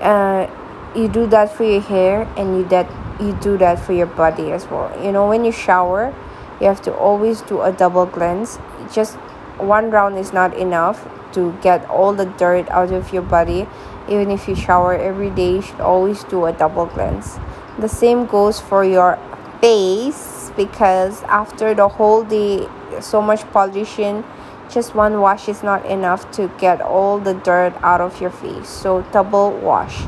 uh, 0.00 0.46
you 0.94 1.08
do 1.08 1.26
that 1.28 1.54
for 1.54 1.64
your 1.64 1.80
hair 1.80 2.22
and 2.36 2.56
you 2.56 2.64
that 2.68 2.90
you 3.20 3.32
do 3.40 3.58
that 3.58 3.78
for 3.78 3.92
your 3.92 4.06
body 4.06 4.52
as 4.52 4.66
well. 4.66 4.92
You 5.04 5.12
know 5.12 5.28
when 5.28 5.44
you 5.44 5.52
shower 5.52 6.14
you 6.60 6.66
have 6.66 6.82
to 6.82 6.94
always 6.94 7.40
do 7.42 7.62
a 7.62 7.72
double 7.72 8.06
cleanse. 8.06 8.58
Just 8.92 9.16
one 9.56 9.90
round 9.90 10.18
is 10.18 10.32
not 10.32 10.56
enough 10.56 11.08
to 11.32 11.56
get 11.62 11.88
all 11.88 12.12
the 12.12 12.26
dirt 12.26 12.68
out 12.70 12.92
of 12.92 13.12
your 13.12 13.22
body 13.22 13.66
even 14.10 14.30
if 14.30 14.48
you 14.48 14.54
shower 14.54 14.94
every 14.94 15.30
day 15.30 15.54
you 15.54 15.62
should 15.62 15.80
always 15.80 16.24
do 16.24 16.44
a 16.46 16.52
double 16.52 16.86
cleanse. 16.86 17.38
The 17.78 17.88
same 17.88 18.26
goes 18.26 18.60
for 18.60 18.84
your 18.84 19.18
face 19.60 20.50
because 20.56 21.22
after 21.24 21.74
the 21.74 21.88
whole 21.88 22.24
day 22.24 22.68
so 23.00 23.22
much 23.22 23.42
pollution 23.52 24.24
just 24.68 24.94
one 24.94 25.20
wash 25.20 25.48
is 25.48 25.62
not 25.62 25.84
enough 25.86 26.30
to 26.32 26.48
get 26.58 26.80
all 26.80 27.18
the 27.18 27.34
dirt 27.34 27.74
out 27.82 28.00
of 28.00 28.20
your 28.20 28.30
face. 28.30 28.68
So 28.68 29.02
double 29.12 29.52
wash. 29.52 30.04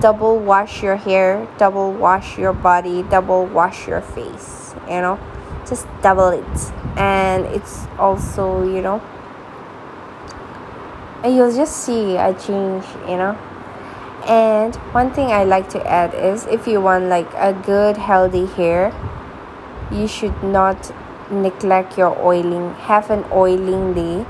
Double 0.00 0.38
wash 0.38 0.82
your 0.82 0.96
hair 0.96 1.46
double 1.58 1.92
wash 1.92 2.36
your 2.38 2.52
body 2.52 3.02
double 3.04 3.46
wash 3.46 3.86
your 3.86 4.00
face 4.00 4.64
you 4.88 5.00
know? 5.00 5.18
Just 5.66 5.86
double 6.02 6.28
it. 6.28 6.72
And 6.96 7.46
it's 7.46 7.86
also 7.98 8.62
you 8.62 8.82
know 8.82 9.02
and 11.24 11.34
you'll 11.34 11.54
just 11.54 11.84
see 11.84 12.16
a 12.16 12.34
change 12.34 12.84
you 13.08 13.16
know? 13.16 13.36
And 14.28 14.74
one 14.92 15.12
thing 15.12 15.28
i 15.28 15.44
like 15.44 15.68
to 15.70 15.84
add 15.86 16.14
is 16.14 16.46
if 16.46 16.66
you 16.66 16.80
want 16.80 17.06
like 17.06 17.32
a 17.34 17.52
good 17.52 17.96
healthy 17.96 18.46
hair 18.46 18.92
you 19.90 20.06
should 20.06 20.42
not 20.42 20.92
neglect 21.30 21.96
your 21.96 22.16
oiling. 22.22 22.74
Have 22.74 23.10
an 23.10 23.24
oiling 23.32 23.94
day 23.94 24.26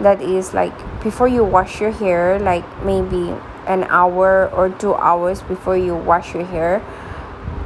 that 0.00 0.20
is 0.20 0.54
like 0.54 0.74
before 1.02 1.28
you 1.28 1.42
wash 1.42 1.80
your 1.80 1.90
hair 1.90 2.38
like 2.38 2.64
maybe 2.84 3.34
an 3.66 3.84
hour 3.84 4.50
or 4.52 4.68
two 4.70 4.94
hours 4.94 5.42
before 5.42 5.76
you 5.76 5.94
wash 5.94 6.34
your 6.34 6.44
hair 6.44 6.84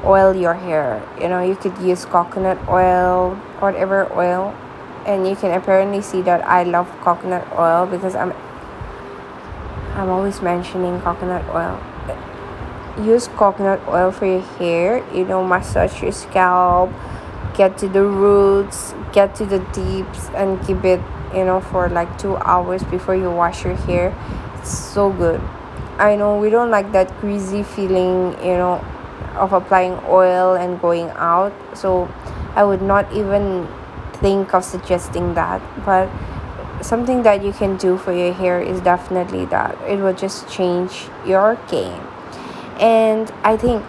oil 0.05 0.35
your 0.35 0.55
hair. 0.55 1.03
You 1.21 1.29
know 1.29 1.43
you 1.43 1.57
could 1.57 1.77
use 1.79 2.05
coconut 2.05 2.59
oil 2.69 3.35
whatever 3.59 4.11
oil. 4.13 4.55
And 5.07 5.27
you 5.27 5.35
can 5.35 5.51
apparently 5.57 6.03
see 6.03 6.21
that 6.23 6.45
i 6.47 6.63
love 6.63 6.87
coconut 7.01 7.47
oil 7.59 7.87
because 7.87 8.15
i'm 8.15 8.35
i'm 10.01 10.09
always 10.09 10.41
mentioning 10.41 11.01
coconut 11.03 11.45
oil. 11.55 11.79
Use 13.05 13.29
coconut 13.29 13.81
oil 13.87 14.11
for 14.11 14.27
your 14.27 14.41
hair 14.59 15.05
you 15.15 15.25
know 15.25 15.45
massage 15.45 16.03
your 16.03 16.13
scalp 16.13 16.91
get 17.55 17.77
to 17.79 17.89
the 17.89 18.03
roots 18.03 18.95
get 19.13 19.35
to 19.35 19.45
the 19.45 19.59
deeps 19.73 20.29
and 20.35 20.61
keep 20.67 20.85
it 20.85 21.01
you 21.35 21.45
know 21.45 21.61
for 21.61 21.89
like 21.89 22.19
two 22.19 22.37
hours 22.39 22.83
before 22.85 23.15
you 23.15 23.31
wash 23.31 23.65
your 23.65 23.77
hair. 23.77 24.15
It's 24.59 24.77
so 24.77 25.11
good. 25.11 25.41
I 25.99 26.17
know 26.17 26.39
we 26.39 26.51
don't 26.51 26.71
like 26.71 26.93
that 26.93 27.09
greasy 27.21 27.63
feeling 27.63 28.33
you 28.43 28.57
know 28.57 28.85
of 29.37 29.53
applying 29.53 29.99
oil 30.09 30.55
and 30.55 30.81
going 30.81 31.09
out 31.11 31.53
so 31.75 32.11
i 32.57 32.65
would 32.65 32.83
not 32.83 33.11
even 33.13 33.69
think 34.15 34.53
of 34.55 34.65
suggesting 34.65 35.35
that 35.35 35.63
but 35.85 36.09
something 36.83 37.23
that 37.23 37.45
you 37.45 37.53
can 37.53 37.77
do 37.77 37.97
for 37.97 38.13
your 38.13 38.33
hair 38.33 38.61
is 38.61 38.81
definitely 38.81 39.45
that. 39.47 39.77
It 39.89 39.99
will 39.99 40.15
just 40.15 40.49
change 40.49 41.09
your 41.27 41.59
game. 41.69 42.01
And 42.79 43.31
i 43.45 43.57
think 43.59 43.85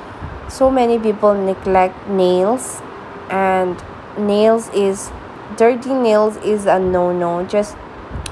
so 0.49 0.69
many 0.69 0.99
people 0.99 1.33
neglect 1.33 2.09
nails 2.09 2.81
and 3.29 3.81
nails 4.17 4.67
is 4.73 5.11
dirty 5.55 5.93
nails 5.93 6.35
is 6.37 6.65
a 6.65 6.77
no 6.77 7.13
no 7.13 7.45
just 7.45 7.77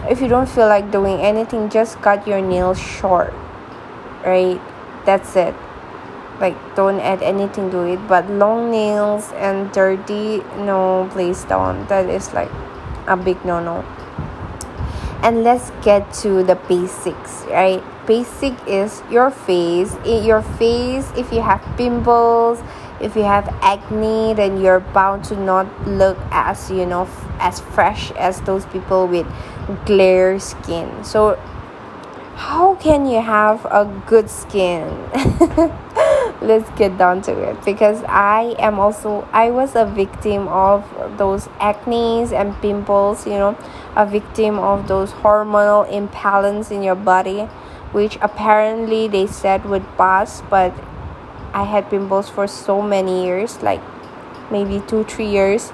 if 0.09 0.19
you 0.19 0.27
don't 0.27 0.49
feel 0.49 0.67
like 0.67 0.91
doing 0.91 1.21
anything 1.21 1.69
just 1.69 2.01
cut 2.01 2.27
your 2.27 2.41
nails 2.41 2.77
short 2.77 3.33
right? 4.25 4.59
That's 5.05 5.35
it. 5.35 5.55
Like 6.39 6.55
don't 6.75 6.99
add 6.99 7.21
anything 7.21 7.71
to 7.71 7.83
it. 7.83 7.99
But 8.07 8.29
long 8.29 8.71
nails 8.71 9.31
and 9.33 9.71
dirty 9.71 10.43
no 10.57 11.09
please 11.11 11.43
don't. 11.45 11.87
That 11.89 12.09
is 12.09 12.33
like 12.33 12.51
a 13.07 13.17
big 13.17 13.43
no 13.45 13.59
no 13.59 13.85
and 15.21 15.43
let's 15.43 15.71
get 15.83 16.11
to 16.13 16.43
the 16.43 16.55
basics 16.67 17.43
right? 17.49 17.83
Basic 18.05 18.53
is 18.67 19.03
your 19.11 19.29
face. 19.29 19.93
In 20.05 20.23
your 20.23 20.41
face 20.41 21.11
if 21.15 21.31
you 21.31 21.41
have 21.41 21.61
pimples 21.77 22.59
if 23.01 23.15
you 23.15 23.23
have 23.23 23.47
acne 23.61 24.33
then 24.33 24.59
you're 24.61 24.79
bound 24.79 25.23
to 25.25 25.35
not 25.35 25.67
look 25.87 26.17
as 26.31 26.69
you 26.69 26.85
know 26.85 27.07
as 27.39 27.59
fresh 27.59 28.11
as 28.11 28.41
those 28.41 28.65
people 28.67 29.07
with 29.07 29.27
clear 29.85 30.39
skin. 30.39 31.03
So 31.03 31.39
how 32.35 32.75
can 32.75 33.05
you 33.05 33.21
have 33.21 33.65
a 33.65 33.85
good 34.07 34.29
skin? 34.29 34.87
Let's 36.41 36.69
get 36.77 36.97
down 36.97 37.21
to 37.23 37.33
it. 37.49 37.63
Because 37.65 38.01
i 38.07 38.55
am 38.59 38.79
also 38.79 39.27
i 39.33 39.51
was 39.51 39.75
a 39.75 39.85
victim 39.85 40.47
of 40.47 40.87
those 41.17 41.47
acnes 41.59 42.31
and 42.31 42.55
pimples 42.61 43.27
you 43.27 43.33
know 43.33 43.57
a 43.99 44.05
victim 44.05 44.57
of 44.57 44.87
those 44.87 45.11
hormonal 45.23 45.83
imbalance 45.91 46.71
in 46.71 46.81
your 46.81 46.95
body 46.95 47.41
which 47.91 48.17
apparently 48.21 49.07
they 49.07 49.25
said 49.27 49.65
would 49.65 49.85
pass 49.97 50.41
but 50.49 50.73
I 51.53 51.63
had 51.63 51.89
pimples 51.89 52.29
for 52.29 52.47
so 52.47 52.81
many 52.81 53.25
years, 53.25 53.61
like 53.61 53.81
maybe 54.51 54.81
two, 54.87 55.03
three 55.03 55.27
years. 55.29 55.71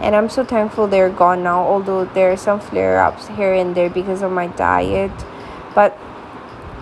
And 0.00 0.14
I'm 0.14 0.28
so 0.28 0.44
thankful 0.44 0.86
they're 0.86 1.10
gone 1.10 1.42
now, 1.42 1.60
although 1.60 2.04
there 2.04 2.32
are 2.32 2.36
some 2.36 2.60
flare 2.60 3.00
ups 3.00 3.28
here 3.28 3.54
and 3.54 3.74
there 3.74 3.90
because 3.90 4.22
of 4.22 4.30
my 4.30 4.46
diet. 4.46 5.10
But 5.74 5.98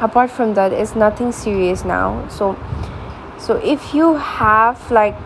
apart 0.01 0.31
from 0.31 0.55
that, 0.55 0.73
it's 0.73 0.95
nothing 0.95 1.33
serious 1.33 1.85
now. 1.85 2.27
So, 2.29 2.59
so 3.39 3.57
if 3.57 3.95
you 3.95 4.15
have 4.17 4.91
like 4.91 5.17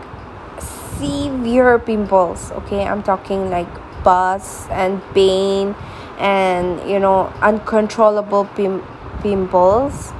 severe 0.59 1.79
pimples, 1.79 2.51
okay, 2.51 2.85
I'm 2.85 3.03
talking 3.03 3.49
like 3.49 3.67
buzz 4.03 4.67
and 4.69 5.01
pain 5.13 5.75
and 6.17 6.89
you 6.89 6.99
know 6.99 7.31
uncontrollable 7.41 8.45
pim- 8.55 8.83
pimples 9.21 10.11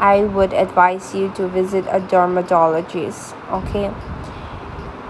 I 0.00 0.22
would 0.22 0.54
advise 0.54 1.14
you 1.14 1.30
to 1.36 1.46
visit 1.46 1.84
a 1.90 2.00
dermatologist, 2.00 3.34
okay? 3.52 3.92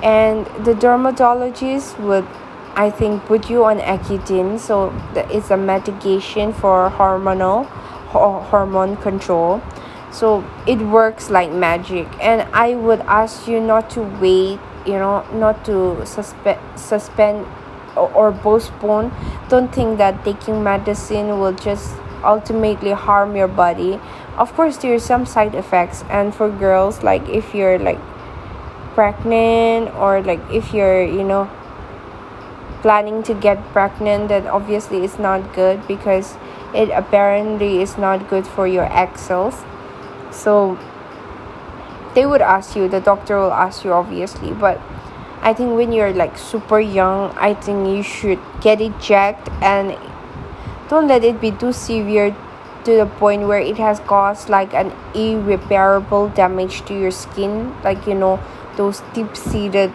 And 0.03 0.47
the 0.65 0.75
dermatologist 0.75 1.97
would, 2.01 2.27
I 2.75 2.91
think, 2.91 3.25
put 3.27 3.49
you 3.49 3.65
on 3.65 3.79
Accutane. 3.79 4.59
So 4.59 4.93
it's 5.15 5.51
a 5.51 5.57
medication 5.57 6.53
for 6.53 6.91
hormonal 6.91 7.67
hormone 8.11 8.97
control. 8.97 9.63
So 10.11 10.45
it 10.67 10.79
works 10.79 11.31
like 11.31 11.53
magic. 11.53 12.09
And 12.21 12.49
I 12.53 12.75
would 12.75 13.01
ask 13.03 13.47
you 13.47 13.61
not 13.61 13.91
to 13.91 14.03
wait, 14.21 14.59
you 14.85 14.99
know, 14.99 15.25
not 15.33 15.65
to 15.67 16.05
suspend 16.05 16.59
suspend 16.75 17.47
or, 17.97 18.33
postpone. 18.33 19.13
Don't 19.49 19.75
think 19.75 19.99
that 19.99 20.25
taking 20.25 20.63
medicine 20.63 21.39
will 21.41 21.53
just 21.53 21.95
ultimately 22.23 22.93
harm 22.93 23.35
your 23.35 23.49
body 23.49 23.99
of 24.37 24.53
course 24.55 24.77
there's 24.79 25.03
some 25.03 25.27
side 25.27 25.55
effects 25.55 26.05
and 26.09 26.35
for 26.35 26.51
girls 26.51 27.03
like 27.03 27.27
if 27.29 27.55
you're 27.55 27.79
like 27.79 28.01
pregnant 28.95 29.95
or 29.97 30.23
like 30.23 30.41
if 30.51 30.73
you're 30.73 31.05
you 31.05 31.25
know 31.25 31.49
planning 32.83 33.23
to 33.23 33.35
get 33.35 33.63
pregnant 33.73 34.29
then 34.29 34.47
obviously 34.47 35.05
it's 35.05 35.19
not 35.19 35.53
good 35.55 35.87
because 35.87 36.37
it 36.75 36.89
apparently 36.91 37.83
is 37.83 37.99
not 37.99 38.29
good 38.29 38.47
for 38.47 38.67
your 38.67 38.91
egg 38.97 39.17
cells 39.19 39.63
so 40.31 40.79
they 42.15 42.25
would 42.25 42.41
ask 42.41 42.75
you 42.75 42.89
the 42.89 43.01
doctor 43.01 43.39
will 43.39 43.53
ask 43.53 43.85
you 43.85 43.93
obviously 43.93 44.53
but 44.53 44.81
i 45.43 45.53
think 45.53 45.77
when 45.77 45.93
you're 45.93 46.13
like 46.13 46.37
super 46.37 46.81
young 46.81 47.31
i 47.37 47.55
think 47.55 47.89
you 47.89 48.03
should 48.03 48.39
get 48.61 48.81
it 48.81 48.99
checked 49.01 49.49
and 49.63 49.97
don't 50.89 51.09
let 51.09 51.25
it 51.25 51.41
be 51.41 51.51
too 51.51 51.73
severe 51.73 52.35
to 52.85 52.97
the 52.97 53.07
point 53.07 53.47
where 53.47 53.61
it 53.61 53.77
has 53.77 54.01
caused 54.01 54.49
like 54.49 54.73
an 54.75 54.93
irreparable 55.15 56.29
damage 56.31 56.83
to 56.87 56.99
your 56.99 57.11
skin. 57.11 57.75
Like 57.85 58.07
you 58.07 58.15
know 58.15 58.41
those 58.77 59.03
deep 59.15 59.37
seated 59.37 59.93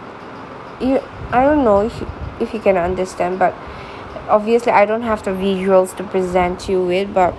you 0.80 1.00
i 1.32 1.42
don't 1.42 1.64
know 1.64 1.80
if, 1.80 2.04
if 2.40 2.52
you 2.54 2.60
can 2.60 2.76
understand 2.76 3.38
but 3.38 3.54
obviously 4.28 4.70
i 4.70 4.84
don't 4.84 5.02
have 5.02 5.24
the 5.24 5.30
visuals 5.30 5.96
to 5.96 6.04
present 6.04 6.68
you 6.68 6.84
with 6.84 7.12
but 7.14 7.34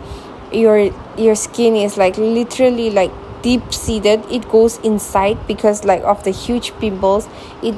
your 0.52 0.92
your 1.18 1.36
skin 1.36 1.76
is 1.76 1.98
like 1.98 2.18
literally 2.18 2.90
like 2.90 3.12
deep 3.42 3.74
seated 3.74 4.26
it 4.32 4.50
goes 4.50 4.78
inside 4.80 5.38
because 5.48 5.84
like 5.86 6.02
of 6.04 6.24
the 6.24 6.32
huge 6.32 6.74
pimples. 6.80 7.28
It 7.62 7.76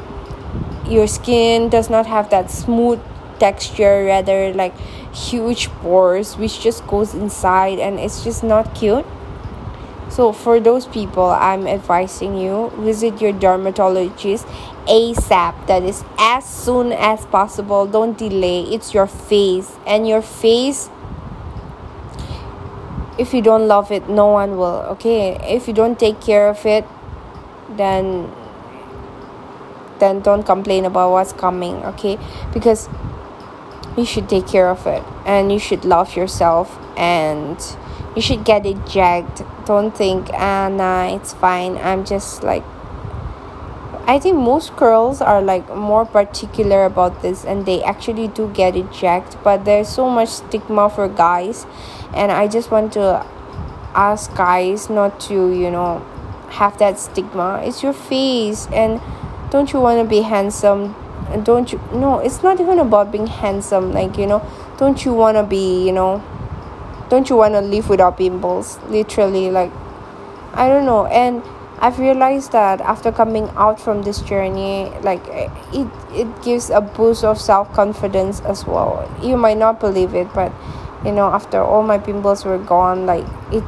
your 0.89 1.07
skin 1.07 1.69
does 1.69 1.89
not 1.89 2.05
have 2.07 2.29
that 2.31 2.49
smooth 2.49 2.99
texture 3.39 4.05
rather 4.05 4.53
like 4.53 4.77
huge 5.13 5.69
pores 5.79 6.37
which 6.37 6.59
just 6.59 6.85
goes 6.87 7.13
inside 7.13 7.79
and 7.79 7.99
it's 7.99 8.23
just 8.23 8.43
not 8.43 8.75
cute. 8.75 9.05
So 10.09 10.33
for 10.33 10.59
those 10.59 10.87
people 10.87 11.25
i'm 11.25 11.67
advising 11.67 12.35
you 12.35 12.71
visit 12.77 13.21
your 13.21 13.31
dermatologist 13.31 14.45
asap 14.87 15.67
that 15.67 15.83
is 15.83 16.03
as 16.17 16.45
soon 16.45 16.91
as 16.91 17.25
possible 17.27 17.85
don't 17.85 18.17
delay. 18.17 18.63
It's 18.63 18.93
your 18.93 19.07
face 19.07 19.71
and 19.85 20.07
your 20.07 20.21
face 20.21 20.89
if 23.19 23.33
you 23.33 23.41
don't 23.41 23.67
love 23.67 23.91
it 23.91 24.09
no 24.09 24.27
one 24.27 24.57
will 24.57 24.97
okay? 24.97 25.37
If 25.43 25.67
you 25.67 25.73
don't 25.73 25.99
take 25.99 26.19
care 26.19 26.49
of 26.49 26.65
it 26.65 26.85
then 27.77 28.31
then 29.99 30.21
don't 30.21 30.43
complain 30.43 30.85
about 30.85 31.11
what's 31.11 31.33
coming 31.33 31.75
okay? 31.85 32.17
Because 32.53 32.89
you 33.97 34.05
should 34.05 34.29
take 34.29 34.47
care 34.47 34.69
of 34.69 34.85
it 34.87 35.03
and 35.25 35.51
you 35.51 35.59
should 35.59 35.83
love 35.85 36.15
yourself 36.15 36.77
and 36.97 37.57
you 38.15 38.21
should 38.21 38.43
get 38.45 38.65
it 38.65 38.85
jagged. 38.87 39.43
Don't 39.65 39.95
think 39.95 40.29
ah 40.33 40.69
nah 40.69 41.15
it's 41.15 41.33
fine. 41.33 41.77
I'm 41.77 42.05
just 42.05 42.43
like 42.43 42.63
I 44.09 44.17
think 44.17 44.37
most 44.37 44.75
girls 44.75 45.21
are 45.21 45.39
like 45.39 45.69
more 45.75 46.03
particular 46.03 46.85
about 46.85 47.21
this 47.21 47.45
and 47.45 47.67
they 47.67 47.83
actually 47.83 48.27
do 48.27 48.49
get 48.51 48.75
it 48.75 48.91
jacked, 48.91 49.37
but 49.43 49.65
there's 49.65 49.87
so 49.87 50.09
much 50.09 50.29
stigma 50.29 50.89
for 50.89 51.07
guys, 51.07 51.67
and 52.15 52.31
I 52.31 52.47
just 52.47 52.71
want 52.71 52.93
to 52.93 53.23
ask 53.93 54.33
guys 54.33 54.89
not 54.89 55.19
to, 55.29 55.53
you 55.53 55.69
know, 55.69 55.99
have 56.49 56.79
that 56.79 56.97
stigma. 56.97 57.61
It's 57.63 57.83
your 57.83 57.93
face, 57.93 58.67
and 58.73 58.99
don't 59.51 59.73
you 59.73 59.79
want 59.79 60.01
to 60.01 60.07
be 60.07 60.21
handsome? 60.21 60.95
And 61.29 61.45
don't 61.45 61.71
you? 61.71 61.79
No, 61.93 62.19
it's 62.19 62.43
not 62.43 62.59
even 62.59 62.79
about 62.79 63.11
being 63.11 63.27
handsome. 63.27 63.91
Like 63.91 64.17
you 64.17 64.27
know, 64.27 64.41
don't 64.77 65.03
you 65.05 65.13
want 65.13 65.37
to 65.37 65.43
be, 65.43 65.85
you 65.85 65.91
know, 65.91 66.23
don't 67.09 67.29
you 67.29 67.35
want 67.35 67.53
to 67.53 67.61
live 67.61 67.89
without 67.89 68.17
pimples? 68.17 68.79
Literally, 68.87 69.51
like 69.51 69.71
I 70.53 70.67
don't 70.67 70.85
know, 70.85 71.05
and 71.05 71.43
I've 71.79 71.97
realized 71.99 72.51
that 72.51 72.81
after 72.81 73.11
coming 73.11 73.49
out 73.55 73.79
from 73.79 74.01
this 74.01 74.21
journey, 74.21 74.91
like 75.01 75.21
it 75.27 75.87
it 76.11 76.27
gives 76.43 76.69
a 76.69 76.81
boost 76.81 77.23
of 77.23 77.39
self 77.39 77.71
confidence 77.73 78.41
as 78.41 78.65
well. 78.65 79.09
You 79.23 79.37
might 79.37 79.57
not 79.57 79.79
believe 79.79 80.13
it, 80.13 80.27
but 80.33 80.51
you 81.05 81.11
know, 81.11 81.29
after 81.29 81.61
all 81.61 81.83
my 81.83 81.97
pimples 81.97 82.43
were 82.43 82.57
gone, 82.57 83.05
like 83.05 83.25
it 83.51 83.63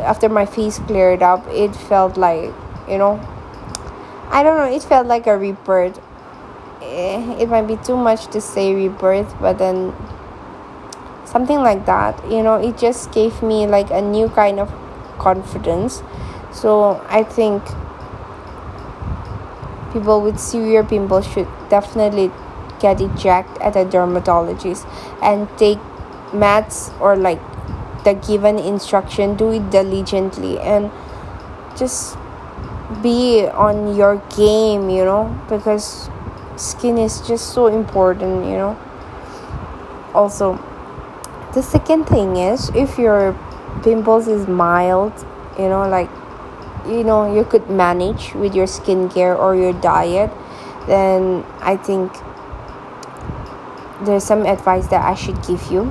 after 0.00 0.28
my 0.28 0.46
face 0.46 0.78
cleared 0.80 1.22
up, 1.22 1.46
it 1.48 1.76
felt 1.76 2.16
like 2.16 2.52
you 2.88 2.98
know, 2.98 3.20
I 4.30 4.42
don't 4.42 4.56
know, 4.56 4.74
it 4.74 4.82
felt 4.82 5.06
like 5.06 5.26
a 5.26 5.36
rebirth. 5.38 6.00
Eh, 6.82 7.36
it 7.40 7.48
might 7.48 7.66
be 7.66 7.76
too 7.76 7.96
much 7.96 8.26
to 8.28 8.40
say 8.40 8.74
rebirth, 8.74 9.34
but 9.40 9.58
then 9.58 9.94
something 11.24 11.58
like 11.58 11.86
that, 11.86 12.18
you 12.30 12.42
know, 12.42 12.56
it 12.56 12.76
just 12.78 13.12
gave 13.12 13.42
me 13.42 13.66
like 13.66 13.90
a 13.90 14.02
new 14.02 14.28
kind 14.28 14.60
of 14.60 14.72
confidence 15.18 16.02
so 16.54 17.04
I 17.08 17.24
think 17.24 17.62
people 19.92 20.20
with 20.22 20.38
severe 20.38 20.84
pimples 20.84 21.26
should 21.26 21.48
definitely 21.68 22.30
get 22.80 22.98
checked 23.18 23.58
at 23.58 23.76
a 23.76 23.84
dermatologist 23.84 24.86
and 25.22 25.48
take 25.58 25.78
meds 26.30 26.98
or 27.00 27.16
like 27.16 27.40
the 28.04 28.14
given 28.14 28.58
instruction 28.58 29.34
do 29.34 29.50
it 29.52 29.70
diligently 29.70 30.58
and 30.60 30.90
just 31.76 32.16
be 33.04 33.46
on 33.46 33.94
your 33.94 34.16
game 34.34 34.88
you 34.88 35.04
know? 35.04 35.30
Because 35.48 36.08
skin 36.56 36.98
is 36.98 37.20
just 37.20 37.52
so 37.52 37.66
important 37.68 38.46
you 38.46 38.56
know? 38.56 38.78
Also 40.14 40.58
the 41.52 41.62
second 41.62 42.06
thing 42.06 42.36
is 42.36 42.70
if 42.74 42.98
your 42.98 43.38
pimples 43.82 44.26
is 44.26 44.48
mild 44.48 45.12
you 45.58 45.68
know 45.68 45.86
like 45.88 46.10
you 46.86 47.04
know 47.04 47.32
you 47.32 47.44
could 47.44 47.68
manage 47.70 48.34
with 48.34 48.54
your 48.54 48.66
skincare 48.66 49.38
or 49.38 49.54
your 49.54 49.72
diet 49.74 50.30
then 50.86 51.44
i 51.60 51.76
think 51.76 52.10
there's 54.04 54.24
some 54.24 54.44
advice 54.46 54.86
that 54.88 55.04
i 55.04 55.14
should 55.14 55.40
give 55.46 55.70
you. 55.70 55.90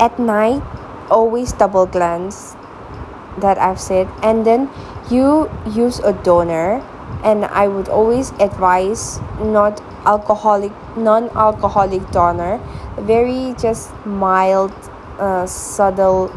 At 0.00 0.18
night 0.18 0.62
always 1.10 1.52
double 1.52 1.86
cleanse 1.86 2.56
that 3.38 3.58
i've 3.58 3.80
said 3.80 4.08
and 4.22 4.46
then 4.46 4.70
you 5.10 5.50
use 5.72 5.98
a 6.00 6.12
toner. 6.24 6.82
and 7.24 7.44
i 7.46 7.66
would 7.68 7.88
always 7.88 8.30
advise 8.40 9.18
not 9.40 9.80
alcoholic 10.06 10.72
non-alcoholic 10.96 12.08
toner, 12.10 12.60
very 12.98 13.54
just 13.58 13.94
mild 14.06 14.72
uh, 15.18 15.46
subtle 15.46 16.28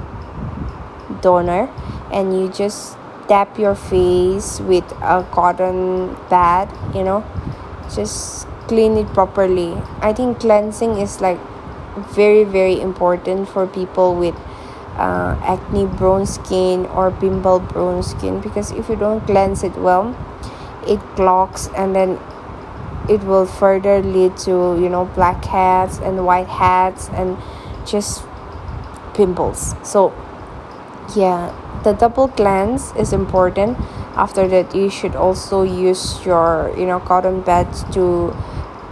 toner, 1.22 1.70
and 2.12 2.34
you 2.34 2.50
just 2.50 2.98
tap 3.28 3.60
your 3.60 3.76
face 3.76 4.60
with 4.62 4.90
a 5.02 5.26
cotton 5.32 6.16
pad 6.30 6.70
you 6.96 7.04
know 7.04 7.26
just 7.94 8.48
clean 8.70 8.96
it 8.96 9.08
properly 9.08 9.74
i 10.00 10.14
think 10.14 10.40
cleansing 10.40 10.98
is 10.98 11.20
like 11.20 11.38
very 12.16 12.46
very 12.46 12.80
important 12.80 13.50
for 13.50 13.68
people 13.68 14.16
with 14.16 14.34
uh, 14.98 15.38
acne 15.44 15.88
prone 15.98 16.26
skin 16.26 16.86
or 16.88 17.12
pimple 17.12 17.60
prone 17.60 18.02
skin 18.04 18.42
because 18.42 18.72
if 18.72 18.90
you 18.90 18.96
don't 18.96 19.26
cleanse 19.26 19.64
it 19.64 19.76
well 19.78 20.16
it 20.88 21.00
clogs 21.16 21.70
and 21.76 21.96
then 21.96 22.20
it 23.10 23.24
will 23.24 23.46
further 23.46 24.02
lead 24.02 24.36
to 24.38 24.78
you 24.80 24.90
know 24.90 25.06
blackheads 25.16 26.00
and 26.00 26.26
white 26.26 26.48
whiteheads 26.48 27.10
and 27.14 27.38
just 27.86 28.24
pimples. 29.14 29.76
So 29.84 30.14
yeah 31.16 31.54
the 31.84 31.94
double 31.94 32.28
cleanse 32.28 32.92
is 32.96 33.14
important. 33.14 33.78
After 34.16 34.48
that 34.48 34.76
you 34.76 34.90
should 34.90 35.16
also 35.16 35.62
use 35.62 36.26
your 36.26 36.74
you 36.78 36.86
know 36.86 37.00
cotton 37.00 37.44
pads 37.44 37.84
to 37.94 38.36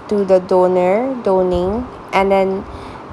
do 0.07 0.23
the 0.23 0.39
toner 0.39 1.17
toning 1.23 1.87
and 2.13 2.31
then 2.31 2.63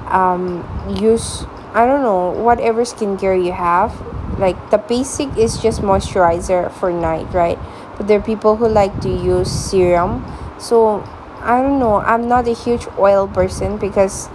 um, 0.07 0.63
use 1.01 1.45
i 1.73 1.85
don't 1.85 2.01
know 2.01 2.31
whatever 2.31 2.83
skincare 2.83 3.37
you 3.43 3.51
have 3.51 3.93
like 4.39 4.57
the 4.71 4.77
basic 4.77 5.35
is 5.37 5.57
just 5.57 5.81
moisturizer 5.81 6.71
for 6.71 6.91
night 6.91 7.31
right 7.33 7.59
but 7.97 8.07
there 8.07 8.19
are 8.19 8.23
people 8.23 8.55
who 8.55 8.67
like 8.67 8.99
to 9.01 9.09
use 9.09 9.51
serum 9.51 10.25
so 10.59 11.01
i 11.41 11.61
don't 11.61 11.79
know 11.79 11.97
i'm 12.01 12.27
not 12.27 12.47
a 12.47 12.53
huge 12.53 12.87
oil 12.97 13.27
person 13.27 13.77
because 13.77 14.29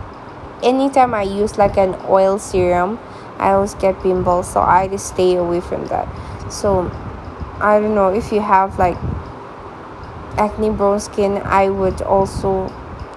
anytime 0.62 1.14
i 1.14 1.22
use 1.22 1.58
like 1.58 1.76
an 1.76 1.96
oil 2.08 2.38
serum 2.38 2.98
I 3.38 3.52
always 3.52 3.74
get 3.74 4.00
pimples, 4.02 4.52
so 4.52 4.60
I 4.60 4.88
just 4.88 5.06
stay 5.06 5.36
away 5.36 5.60
from 5.60 5.86
that. 5.86 6.08
So 6.52 6.90
I 7.60 7.78
don't 7.80 7.94
know 7.94 8.08
if 8.08 8.32
you 8.32 8.40
have 8.40 8.78
like 8.78 8.96
acne 10.36 10.70
prone 10.74 11.00
skin, 11.00 11.40
I 11.44 11.68
would 11.68 12.02
also 12.02 12.72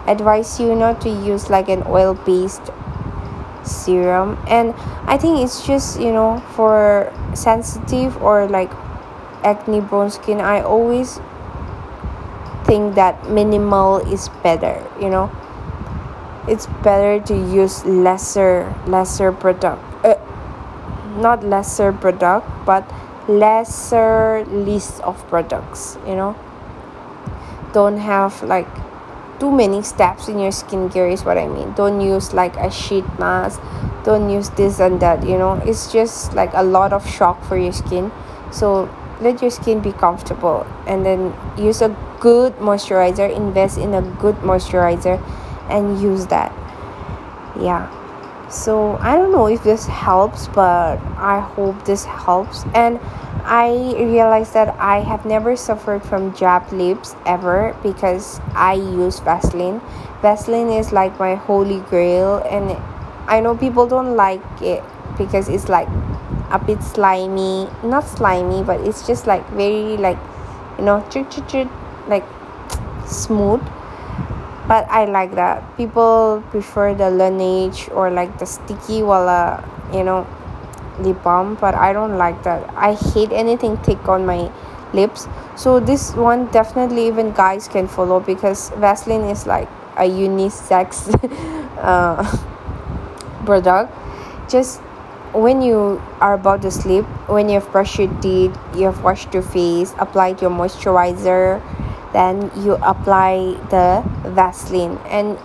advise 0.08 0.60
you 0.60 0.76
not 0.76 1.02
to 1.02 1.10
use 1.10 1.50
like 1.50 1.70
an 1.70 1.84
oil 1.88 2.14
based 2.14 2.62
serum. 3.64 4.38
And 4.48 4.74
I 5.08 5.18
think 5.18 5.40
it's 5.40 5.66
just 5.66 6.00
you 6.00 6.12
know 6.12 6.44
for 6.56 7.12
sensitive 7.34 8.22
or 8.22 8.48
like 8.48 8.72
acne 9.44 9.82
prone 9.82 10.10
skin 10.10 10.40
I 10.40 10.62
always 10.62 11.20
think 12.66 12.96
that 12.96 13.30
minimal 13.30 13.98
is 13.98 14.30
better 14.44 14.86
you 15.00 15.10
know? 15.10 15.32
It's 16.48 16.66
better 16.82 17.20
to 17.26 17.34
use 17.34 17.86
lesser 17.86 18.74
lesser 18.88 19.32
product 19.32 19.82
uh, 20.06 20.16
not 21.18 21.44
lesser 21.44 21.92
product 21.92 22.48
but 22.66 22.86
lesser 23.28 24.46
list 24.46 25.02
of 25.02 25.18
products 25.28 25.98
you 26.06 26.16
know? 26.16 26.36
Don't 27.74 27.98
have 27.98 28.44
like 28.44 28.68
too 29.42 29.52
many 29.52 29.82
steps 29.82 30.28
in 30.28 30.38
your 30.38 30.52
skincare 30.52 31.12
is 31.12 31.26
what 31.26 31.36
i 31.36 31.48
mean. 31.48 31.74
Don't 31.74 32.00
use 32.00 32.32
like 32.32 32.56
a 32.58 32.70
sheet 32.70 33.06
mask. 33.18 33.60
Don't 34.06 34.30
use 34.30 34.50
this 34.52 34.80
and 34.80 35.02
that 35.02 35.26
you 35.26 35.36
know. 35.36 35.54
It's 35.66 35.92
just 35.92 36.36
like 36.36 36.52
a 36.54 36.62
lot 36.62 36.94
of 36.94 37.10
shock 37.10 37.44
for 37.46 37.58
your 37.58 37.74
skin. 37.74 38.12
So 38.52 38.88
let 39.20 39.42
your 39.42 39.50
skin 39.50 39.82
be 39.82 39.94
comfortable. 39.94 40.68
And 40.86 41.04
then 41.04 41.34
use 41.58 41.82
a 41.82 41.90
good 42.20 42.54
moisturizer. 42.58 43.36
Invest 43.36 43.80
in 43.80 43.96
a 43.96 44.04
good 44.22 44.36
moisturizer 44.46 45.18
and 45.72 46.00
use 46.00 46.28
that. 46.28 46.54
Yeah. 47.60 47.90
So 48.52 48.98
i 49.02 49.16
don't 49.16 49.32
know 49.32 49.48
if 49.48 49.64
this 49.64 49.88
helps 49.88 50.50
but 50.50 51.00
i 51.18 51.40
hope 51.40 51.84
this 51.86 52.06
helps. 52.06 52.64
And 52.76 53.00
i 53.46 53.70
realized 53.98 54.54
that 54.54 54.76
i 54.80 55.00
have 55.00 55.26
never 55.26 55.56
suffered 55.56 56.04
from 56.04 56.34
chapped 56.34 56.72
lips 56.72 57.16
ever 57.26 57.76
because 57.84 58.40
i 58.56 58.74
use 58.74 59.20
vaseline 59.20 59.82
vaseline 60.22 60.70
is 60.70 60.92
like 60.92 61.18
my 61.20 61.36
holy 61.36 61.80
grail 61.90 62.38
and 62.50 62.78
i 63.28 63.40
know 63.40 63.56
people 63.56 63.88
don't 63.88 64.16
like 64.16 64.42
it 64.62 64.84
because 65.18 65.50
it's 65.50 65.70
like 65.70 65.88
a 66.52 66.60
bit 66.66 66.82
slimy 66.84 67.68
not 67.84 68.08
slimy 68.08 68.64
but 68.64 68.80
it's 68.82 69.06
just 69.08 69.28
like 69.28 69.48
very 69.52 69.98
like 69.98 70.18
you 70.78 70.86
know 70.86 71.00
like 72.08 72.26
smooth 73.08 73.62
but 74.72 74.88
I 74.90 75.04
like 75.04 75.36
that. 75.36 75.76
People 75.76 76.44
prefer 76.50 76.94
the 76.94 77.12
Laneige 77.12 77.94
or 77.94 78.10
like 78.10 78.40
the 78.40 78.46
sticky 78.46 79.04
wala, 79.04 79.68
you 79.92 80.04
know, 80.04 80.26
lip 81.02 81.24
balm, 81.24 81.56
but 81.56 81.76
I 81.76 81.94
don't 81.94 82.18
like 82.18 82.44
that. 82.44 82.70
I 82.76 82.94
hate 82.94 83.32
anything 83.32 83.78
thick 83.78 84.08
on 84.08 84.26
my 84.26 84.52
lips. 84.94 85.28
So 85.56 85.80
this 85.80 86.14
one 86.16 86.48
definitely 86.48 87.08
even 87.08 87.32
guys 87.32 87.68
can 87.68 87.88
follow 87.88 88.20
because 88.20 88.70
Vaseline 88.78 89.24
is 89.24 89.46
like 89.48 89.70
a 89.98 90.08
unisex 90.10 91.12
uh, 91.78 92.24
product. 93.46 93.94
Just 94.50 94.80
when 95.34 95.62
you 95.62 96.02
are 96.20 96.34
about 96.34 96.62
to 96.64 96.72
sleep, 96.72 97.06
when 97.28 97.48
you 97.48 97.60
have 97.60 97.72
brushed 97.72 98.00
your 98.00 98.14
teeth, 98.22 98.58
you 98.76 98.86
have 98.86 99.04
washed 99.04 99.34
your 99.34 99.44
face, 99.44 99.94
applied 99.98 100.42
your 100.42 100.52
moisturizer, 100.52 101.62
then 102.14 102.52
you 102.58 102.74
apply 102.84 103.56
the 103.70 104.04
Vaseline 104.30 104.98
and 105.08 105.38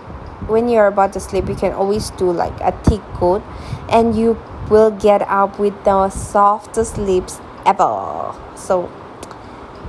when 0.47 0.69
you're 0.69 0.87
about 0.87 1.13
to 1.13 1.19
sleep 1.19 1.47
you 1.47 1.55
can 1.55 1.73
always 1.73 2.09
do 2.11 2.31
like 2.31 2.53
a 2.61 2.71
thick 2.83 3.01
coat 3.15 3.41
and 3.89 4.15
you 4.15 4.37
will 4.69 4.91
get 4.91 5.21
up 5.23 5.59
with 5.59 5.73
the 5.83 6.09
softest 6.09 6.97
lips 6.97 7.39
ever. 7.65 8.33
So 8.55 8.91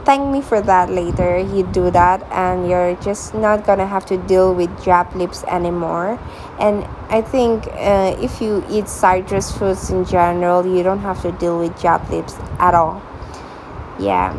thank 0.05 0.31
me 0.31 0.41
for 0.41 0.61
that 0.61 0.91
later. 0.91 1.39
You 1.39 1.65
do 1.67 1.91
that 1.91 2.23
and 2.31 2.69
you're 2.69 2.95
just 2.97 3.35
not 3.35 3.67
gonna 3.67 3.87
have 3.87 4.07
to 4.07 4.17
deal 4.17 4.55
with 4.55 4.71
chapped 4.85 5.17
lips 5.17 5.45
anymore. 5.45 6.19
And 6.59 6.85
i 7.11 7.23
think 7.23 7.67
uh, 7.69 8.17
if 8.21 8.41
you 8.41 8.65
eat 8.69 8.89
citrus 8.89 9.51
fruits 9.57 9.89
in 9.89 10.05
general 10.05 10.67
you 10.67 10.83
don't 10.83 11.01
have 11.01 11.23
to 11.23 11.33
deal 11.33 11.59
with 11.59 11.79
chapped 11.81 12.11
lips 12.11 12.37
at 12.59 12.75
all. 12.75 13.03
Yeah. 13.99 14.33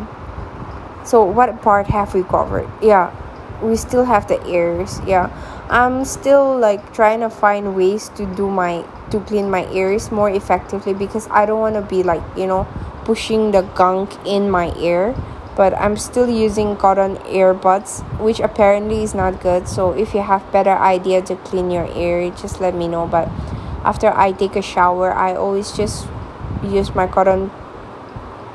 So 1.04 1.24
what 1.24 1.60
part 1.62 1.86
have 1.88 2.14
we 2.14 2.22
covered? 2.22 2.68
Yeah. 2.82 3.14
We 3.62 3.76
still 3.76 4.04
have 4.04 4.26
the 4.26 4.40
ears. 4.46 5.00
Yeah 5.06 5.28
i'm 5.70 6.04
still 6.04 6.58
like 6.58 6.92
trying 6.92 7.20
to 7.20 7.30
find 7.30 7.74
ways 7.74 8.08
to 8.10 8.26
do 8.34 8.50
my 8.50 8.84
to 9.10 9.20
clean 9.20 9.50
my 9.50 9.66
ears 9.72 10.10
more 10.10 10.28
effectively 10.28 10.92
because 10.92 11.28
i 11.30 11.46
don't 11.46 11.60
want 11.60 11.74
to 11.74 11.82
be 11.82 12.02
like 12.02 12.22
you 12.36 12.46
know 12.46 12.66
pushing 13.04 13.50
the 13.50 13.62
gunk 13.74 14.14
in 14.24 14.50
my 14.50 14.72
ear. 14.76 15.14
But 15.56 15.74
i'm 15.74 15.96
still 15.96 16.28
using 16.30 16.76
cotton 16.76 17.16
earbuds 17.26 18.00
which 18.20 18.40
apparently 18.40 19.02
is 19.02 19.14
not 19.14 19.42
good. 19.42 19.68
So 19.68 19.90
if 19.92 20.14
you 20.14 20.22
have 20.22 20.46
better 20.52 20.70
idea 20.72 21.20
to 21.22 21.36
clean 21.36 21.70
your 21.70 21.86
ear 21.96 22.30
just 22.30 22.60
let 22.60 22.74
me 22.74 22.88
know. 22.88 23.06
But 23.06 23.28
after 23.84 24.12
i 24.14 24.30
take 24.32 24.56
a 24.56 24.62
shower 24.62 25.12
i 25.12 25.34
always 25.34 25.72
just 25.72 26.06
use 26.62 26.94
my 26.94 27.06
cotton 27.06 27.50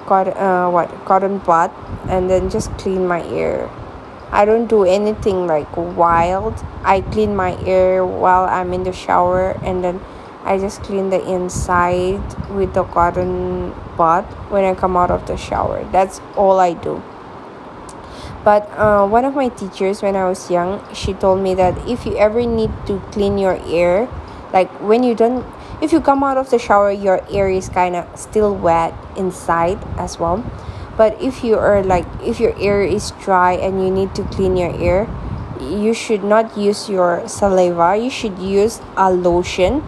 cotton 0.06 0.38
uh, 0.38 0.70
what 0.70 0.90
cotton 1.06 1.40
bud 1.40 1.72
and 2.08 2.30
then 2.30 2.50
just 2.50 2.72
clean 2.78 3.08
my 3.08 3.24
ear 3.34 3.70
i 4.36 4.44
don't 4.44 4.68
do 4.68 4.84
anything 4.84 5.48
like 5.48 5.72
wild. 5.78 6.54
I 6.84 7.02
clean 7.02 7.36
my 7.36 7.58
ear 7.66 8.06
while 8.06 8.46
i'm 8.46 8.74
in 8.74 8.84
the 8.84 8.92
shower 8.92 9.58
and 9.64 9.84
then 9.84 10.02
i 10.44 10.58
just 10.60 10.84
clean 10.84 11.10
the 11.10 11.24
inside 11.24 12.22
with 12.52 12.74
the 12.74 12.84
cotton 12.84 13.74
bud 13.98 14.26
when 14.52 14.66
i 14.66 14.76
come 14.76 14.98
out 14.98 15.10
of 15.10 15.26
the 15.26 15.38
shower. 15.38 15.88
That's 15.92 16.20
all 16.36 16.60
i 16.60 16.74
do. 16.74 17.02
But 18.44 18.70
uh, 18.78 19.08
one 19.08 19.26
of 19.26 19.34
my 19.34 19.50
teachers 19.50 20.04
when 20.04 20.16
i 20.16 20.28
was 20.28 20.52
young 20.52 20.84
she 20.94 21.14
told 21.14 21.42
me 21.42 21.56
that 21.56 21.74
if 21.88 22.06
you 22.06 22.18
ever 22.18 22.46
need 22.46 22.72
to 22.86 23.00
clean 23.12 23.38
your 23.40 23.58
ear 23.66 24.08
like 24.54 24.70
when 24.82 25.02
you 25.02 25.16
don't 25.16 25.46
if 25.82 25.92
you 25.92 26.00
come 26.00 26.24
out 26.24 26.38
of 26.38 26.52
the 26.52 26.60
shower 26.60 26.92
your 26.92 27.26
ear 27.32 27.50
is 27.50 27.70
kind 27.70 27.96
of 27.96 28.06
still 28.20 28.54
wet 28.54 28.94
inside 29.18 29.80
as 29.98 30.20
well 30.20 30.44
but 30.98 31.20
if 31.22 31.44
you 31.44 31.58
are 31.58 31.84
like 31.84 32.06
if 32.24 32.40
your 32.40 32.58
ear 32.60 32.82
is 32.82 33.12
dry 33.22 33.54
and 33.54 33.84
you 33.84 33.92
need 33.92 34.16
to 34.16 34.24
clean 34.32 34.56
your 34.56 34.74
ear 34.80 35.08
you 35.60 35.94
should 35.94 36.24
not 36.24 36.58
use 36.58 36.90
your 36.90 37.28
saliva. 37.28 37.96
You 37.98 38.10
should 38.10 38.40
use 38.40 38.82
a 38.98 39.12
lotion 39.12 39.84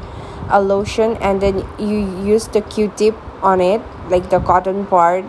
a 0.49 0.61
lotion 0.61 1.17
and 1.17 1.41
then 1.41 1.67
you 1.77 1.99
use 2.23 2.47
the 2.47 2.61
q-tip 2.61 3.15
on 3.43 3.59
it 3.59 3.81
like 4.09 4.29
the 4.29 4.39
cotton 4.39 4.85
part. 4.85 5.25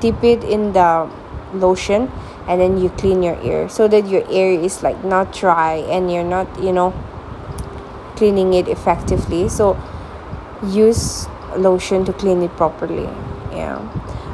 Dip 0.00 0.22
it 0.22 0.44
in 0.44 0.72
the 0.72 1.10
lotion 1.54 2.10
and 2.46 2.60
then 2.60 2.78
you 2.78 2.88
clean 2.90 3.22
your 3.22 3.40
ear 3.42 3.68
so 3.68 3.88
that 3.88 4.06
your 4.06 4.28
ear 4.30 4.58
is 4.60 4.82
like 4.82 5.04
not 5.04 5.32
dry 5.32 5.74
and 5.90 6.10
you're 6.10 6.24
not 6.24 6.46
you 6.62 6.72
know 6.72 6.92
cleaning 8.16 8.54
it 8.54 8.68
effectively. 8.68 9.48
So 9.48 9.76
use 10.64 11.26
lotion 11.56 12.04
to 12.04 12.12
clean 12.12 12.42
it 12.42 12.56
properly. 12.56 13.10
Yeah 13.50 13.82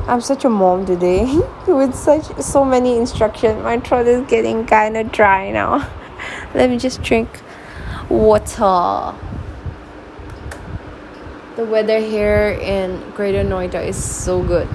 i'm 0.08 0.22
such 0.22 0.44
a 0.46 0.48
mom 0.48 0.86
today. 0.86 1.26
With 1.66 1.94
such 1.94 2.24
so 2.40 2.64
many 2.64 2.96
instructions 2.96 3.62
my 3.62 3.78
throat 3.78 4.06
is 4.06 4.26
getting 4.26 4.64
kind 4.64 4.96
of 4.96 5.12
dry 5.12 5.50
now. 5.50 5.86
Let 6.54 6.70
me 6.70 6.78
just 6.78 7.02
drink 7.02 7.28
water. 8.08 9.14
The 11.56 11.66
weather 11.66 11.98
here 11.98 12.58
in 12.62 13.10
greater 13.10 13.44
noida 13.44 13.84
is 13.86 14.02
so 14.02 14.42
good. 14.42 14.68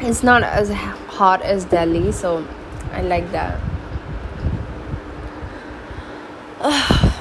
It's 0.00 0.22
not 0.22 0.44
as 0.44 0.70
hot 0.70 1.42
as 1.42 1.64
delhi 1.64 2.12
so 2.12 2.46
i 2.92 3.02
like 3.02 3.30
that. 3.32 3.58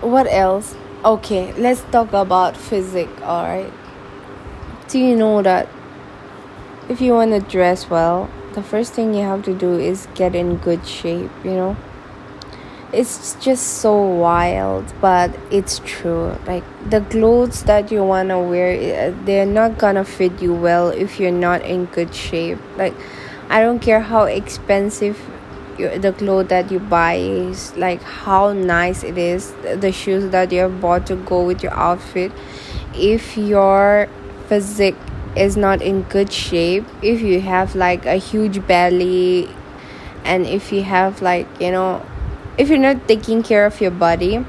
What 0.00 0.26
else 0.26 0.76
okay 1.04 1.52
let's 1.54 1.82
talk 1.92 2.12
about 2.14 2.56
physique 2.56 3.20
all 3.22 3.44
right 3.44 3.72
do 4.88 4.98
you 4.98 5.14
know 5.14 5.42
that 5.42 5.68
if 6.88 7.00
you 7.00 7.12
want 7.12 7.30
to 7.30 7.40
dress 7.40 7.90
well 7.90 8.30
the 8.54 8.62
first 8.62 8.94
thing 8.94 9.12
you 9.12 9.22
have 9.22 9.42
to 9.42 9.54
do 9.54 9.78
is 9.78 10.08
get 10.14 10.34
in 10.34 10.56
good 10.56 10.86
shape 10.86 11.30
you 11.44 11.50
know? 11.50 11.76
It's 12.92 13.34
just 13.40 13.78
so 13.82 14.00
wild 14.00 14.94
but 15.00 15.36
it's 15.50 15.80
true. 15.80 16.38
Like 16.46 16.62
the 16.88 17.00
clothes 17.00 17.64
that 17.64 17.90
you 17.90 18.04
want 18.04 18.28
to 18.28 18.38
wear 18.38 18.70
eh, 18.70 19.12
they're 19.24 19.44
not 19.44 19.78
gonna 19.78 20.04
fit 20.04 20.40
you 20.40 20.54
well 20.54 20.90
if 20.90 21.18
you're 21.18 21.32
not 21.32 21.62
in 21.62 21.86
good 21.86 22.14
shape. 22.14 22.58
Like 22.76 22.94
i 23.50 23.60
don't 23.60 23.80
care 23.80 24.00
how 24.00 24.22
expensive 24.22 25.20
the 25.76 26.14
clothes 26.16 26.48
that 26.48 26.70
you 26.70 26.78
buy 26.78 27.14
is 27.14 27.76
like 27.76 28.02
how 28.02 28.52
nice 28.52 29.02
it 29.02 29.18
is 29.18 29.52
the 29.62 29.92
shoes 29.92 30.30
that 30.30 30.52
you 30.52 30.60
have 30.60 30.80
bought 30.80 31.06
to 31.06 31.16
go 31.16 31.44
with 31.44 31.62
your 31.62 31.72
outfit. 31.74 32.32
If 32.94 33.36
your 33.36 34.08
physique 34.48 34.96
is 35.36 35.56
not 35.56 35.82
in 35.82 36.02
good 36.02 36.32
shape 36.32 36.84
if 37.02 37.20
you 37.20 37.40
have 37.40 37.74
like 37.74 38.06
a 38.06 38.14
huge 38.16 38.64
belly 38.68 39.48
and 40.24 40.46
if 40.46 40.72
you 40.72 40.82
have 40.84 41.20
like 41.22 41.48
you 41.60 41.72
know 41.72 42.04
if 42.56 42.68
you're 42.68 42.78
not 42.78 43.08
taking 43.08 43.42
care 43.42 43.66
of 43.66 43.80
your 43.80 43.90
body 43.90 44.44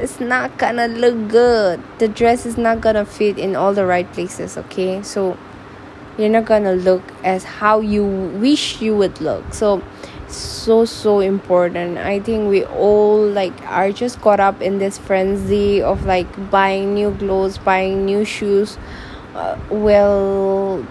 it's 0.00 0.18
not 0.18 0.56
gonna 0.56 0.88
look 0.88 1.28
good. 1.28 1.82
The 1.98 2.08
dress 2.08 2.46
is 2.46 2.56
not 2.56 2.80
gonna 2.80 3.04
fit 3.04 3.38
in 3.38 3.54
all 3.54 3.74
the 3.74 3.84
right 3.84 4.10
places 4.12 4.56
okay? 4.56 5.02
So 5.02 5.36
you're 6.16 6.30
not 6.30 6.46
gonna 6.46 6.72
look 6.72 7.02
as 7.22 7.44
how 7.44 7.80
you 7.80 8.04
wish 8.04 8.80
you 8.80 8.96
would 8.96 9.20
look. 9.20 9.52
So 9.52 9.82
so 10.36 10.84
so 10.84 11.20
important. 11.20 11.98
I 11.98 12.20
think 12.20 12.48
we 12.48 12.64
all 12.64 13.26
like 13.26 13.54
are 13.66 13.92
just 13.92 14.20
caught 14.20 14.40
up 14.40 14.60
in 14.62 14.78
this 14.78 14.98
frenzy 14.98 15.82
of 15.82 16.06
like 16.06 16.50
buying 16.50 16.94
new 16.94 17.14
clothes 17.14 17.58
buying 17.58 18.04
new 18.04 18.24
shoes. 18.24 18.78
Uh, 19.34 19.58
well 19.70 20.82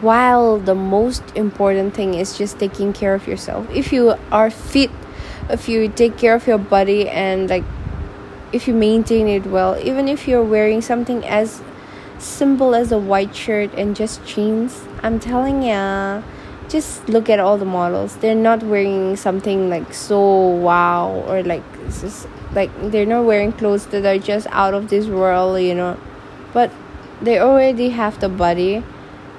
while 0.00 0.58
the 0.58 0.74
most 0.74 1.22
important 1.34 1.92
thing 1.92 2.14
is 2.14 2.38
just 2.38 2.58
taking 2.58 2.92
care 2.92 3.14
of 3.14 3.26
yourself. 3.26 3.68
If 3.70 3.92
you 3.92 4.14
are 4.30 4.50
fit 4.50 4.90
if 5.50 5.68
you 5.68 5.88
take 5.88 6.16
care 6.16 6.34
of 6.34 6.46
your 6.46 6.58
body 6.58 7.08
and 7.08 7.50
like 7.50 7.64
if 8.52 8.68
you 8.68 8.74
maintain 8.74 9.28
it 9.28 9.46
well 9.46 9.76
even 9.78 10.08
if 10.08 10.28
you're 10.28 10.42
wearing 10.42 10.80
something 10.80 11.24
as 11.26 11.62
simple 12.18 12.74
as 12.74 12.92
a 12.92 12.98
white 12.98 13.34
shirt 13.34 13.72
and 13.74 13.96
just 13.96 14.24
jeans 14.24 14.84
i'm 15.02 15.18
telling 15.18 15.62
ya 15.62 16.22
just 16.68 17.08
look 17.08 17.28
at 17.28 17.38
all 17.38 17.58
the 17.58 17.64
models. 17.64 18.16
They're 18.16 18.34
not 18.34 18.62
wearing 18.62 19.16
something 19.16 19.68
like 19.68 19.92
so 19.92 20.20
wow 20.48 21.24
or 21.26 21.42
like 21.42 21.62
just 21.84 22.26
like 22.52 22.70
they're 22.90 23.06
not 23.06 23.24
wearing 23.24 23.52
clothes 23.52 23.86
that 23.86 24.04
are 24.04 24.18
just 24.18 24.46
out 24.50 24.74
of 24.74 24.88
this 24.88 25.06
world 25.06 25.60
you 25.60 25.74
know. 25.74 25.98
But 26.52 26.70
they 27.20 27.38
already 27.38 27.90
have 27.90 28.20
the 28.20 28.28
body 28.28 28.82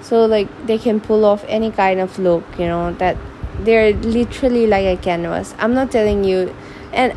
so 0.01 0.25
like 0.25 0.47
they 0.67 0.77
can 0.77 0.99
pull 0.99 1.25
off 1.25 1.45
any 1.47 1.71
kind 1.71 1.99
of 1.99 2.19
look 2.19 2.43
you 2.57 2.65
know 2.65 2.93
that 2.93 3.17
they're 3.59 3.93
literally 3.93 4.67
like 4.67 4.86
a 4.86 5.01
canvas. 5.01 5.53
I'm 5.59 5.73
not 5.73 5.91
telling 5.91 6.23
you 6.23 6.53
and 6.93 7.13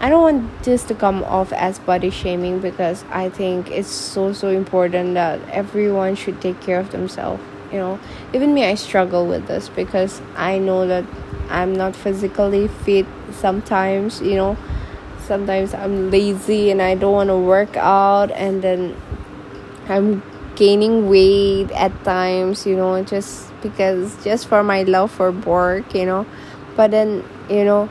i 0.00 0.08
don't 0.08 0.22
want 0.22 0.62
this 0.62 0.84
to 0.84 0.94
come 0.94 1.24
off 1.24 1.52
as 1.52 1.78
body 1.80 2.10
shaming 2.10 2.60
because 2.60 3.04
i 3.10 3.28
think 3.28 3.70
it's 3.70 3.88
so 3.88 4.32
so 4.32 4.48
important 4.48 5.14
that 5.14 5.40
everyone 5.48 6.14
should 6.14 6.40
take 6.40 6.60
care 6.60 6.78
of 6.78 6.90
themselves 6.92 7.42
you 7.72 7.78
know 7.78 7.98
even 8.32 8.54
me 8.54 8.64
i 8.64 8.74
struggle 8.74 9.26
with 9.26 9.46
this 9.46 9.68
because 9.70 10.20
i 10.36 10.58
know 10.58 10.86
that 10.86 11.04
i'm 11.48 11.72
not 11.72 11.94
physically 11.94 12.68
fit 12.68 13.06
sometimes 13.32 14.20
you 14.20 14.34
know. 14.34 14.56
Sometimes 15.20 15.74
i'm 15.74 16.10
lazy 16.10 16.70
and 16.70 16.80
i 16.80 16.94
don't 16.94 17.12
want 17.12 17.28
to 17.28 17.36
work 17.36 17.76
out 17.76 18.30
and 18.30 18.62
then 18.62 18.96
i'm 19.86 20.22
gaining 20.56 21.08
weight 21.10 21.70
at 21.72 21.92
times 22.02 22.64
you 22.64 22.74
know 22.74 23.02
just 23.04 23.48
because 23.62 24.16
just 24.24 24.46
for 24.48 24.62
my 24.62 24.82
love 24.82 25.10
for 25.10 25.30
work 25.30 25.94
you 25.94 26.06
know. 26.06 26.26
But 26.76 26.90
then 26.90 27.24
you 27.48 27.64
know 27.64 27.88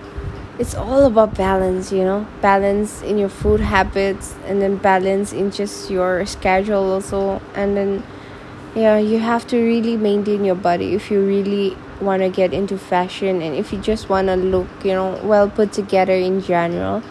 it's 0.60 0.76
all 0.76 1.06
about 1.06 1.36
balance 1.36 1.92
you 1.92 2.04
know. 2.04 2.28
Balance 2.42 3.02
in 3.02 3.18
your 3.18 3.30
food 3.30 3.60
habits 3.60 4.36
and 4.46 4.62
then 4.62 4.78
balance 4.78 5.34
in 5.34 5.52
just 5.52 5.90
your 5.90 6.26
schedule 6.26 6.92
also. 6.92 7.42
And 7.54 7.78
then 7.78 8.04
yeah 8.78 9.00
you 9.00 9.18
have 9.18 9.48
to 9.48 9.58
really 9.58 9.98
maintain 9.98 10.46
your 10.46 10.56
body 10.56 10.94
if 10.94 11.10
you 11.10 11.20
really 11.26 11.76
want 12.00 12.22
to 12.22 12.30
get 12.30 12.54
into 12.54 12.78
fashion 12.78 13.42
and 13.42 13.56
if 13.56 13.74
you 13.74 13.80
just 13.80 14.08
want 14.08 14.28
to 14.28 14.36
look 14.36 14.68
you 14.84 14.94
know 14.94 15.20
well 15.24 15.50
put 15.50 15.74
together 15.74 16.14
in 16.14 16.40
general 16.40 17.02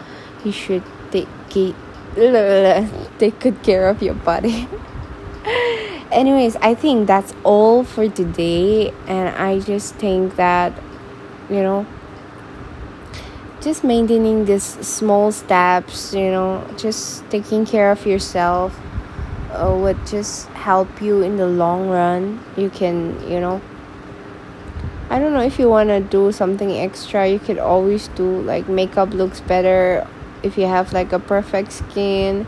you 0.45 0.51
should 0.51 0.83
take 1.11 1.27
take 3.19 3.39
good 3.39 3.61
care 3.61 3.87
of 3.87 4.01
your 4.01 4.15
body. 4.15 4.67
Anyways 6.11 6.55
i 6.57 6.73
think 6.73 7.05
that's 7.05 7.33
all 7.43 7.83
for 7.83 8.07
today 8.07 8.93
and 9.07 9.27
i 9.35 9.59
just 9.59 9.95
think 9.95 10.37
that 10.37 10.71
you 11.49 11.61
know 11.61 11.85
just 13.61 13.83
maintaining 13.83 14.45
these 14.45 14.63
small 14.63 15.33
steps 15.33 16.13
you 16.13 16.31
know 16.31 16.65
just 16.77 17.29
taking 17.29 17.65
care 17.65 17.91
of 17.91 18.05
yourself 18.05 18.73
uh, 19.51 19.75
would 19.75 20.05
just 20.05 20.47
help 20.49 21.01
you 21.01 21.21
in 21.21 21.37
the 21.37 21.47
long 21.47 21.89
run. 21.89 22.43
You 22.55 22.69
can 22.69 23.19
you 23.29 23.39
know 23.39 23.61
i 25.09 25.19
don't 25.19 25.33
know 25.33 25.41
if 25.41 25.57
you 25.57 25.69
want 25.69 25.87
to 25.87 26.01
do 26.01 26.31
something 26.31 26.71
extra 26.71 27.27
you 27.27 27.39
could 27.39 27.57
always 27.57 28.09
do 28.09 28.41
like 28.41 28.67
makeup 28.67 29.13
looks 29.13 29.39
better 29.39 30.05
if 30.43 30.57
you 30.57 30.65
have 30.65 30.91
like 30.91 31.13
a 31.13 31.19
perfect 31.19 31.71
skin 31.71 32.45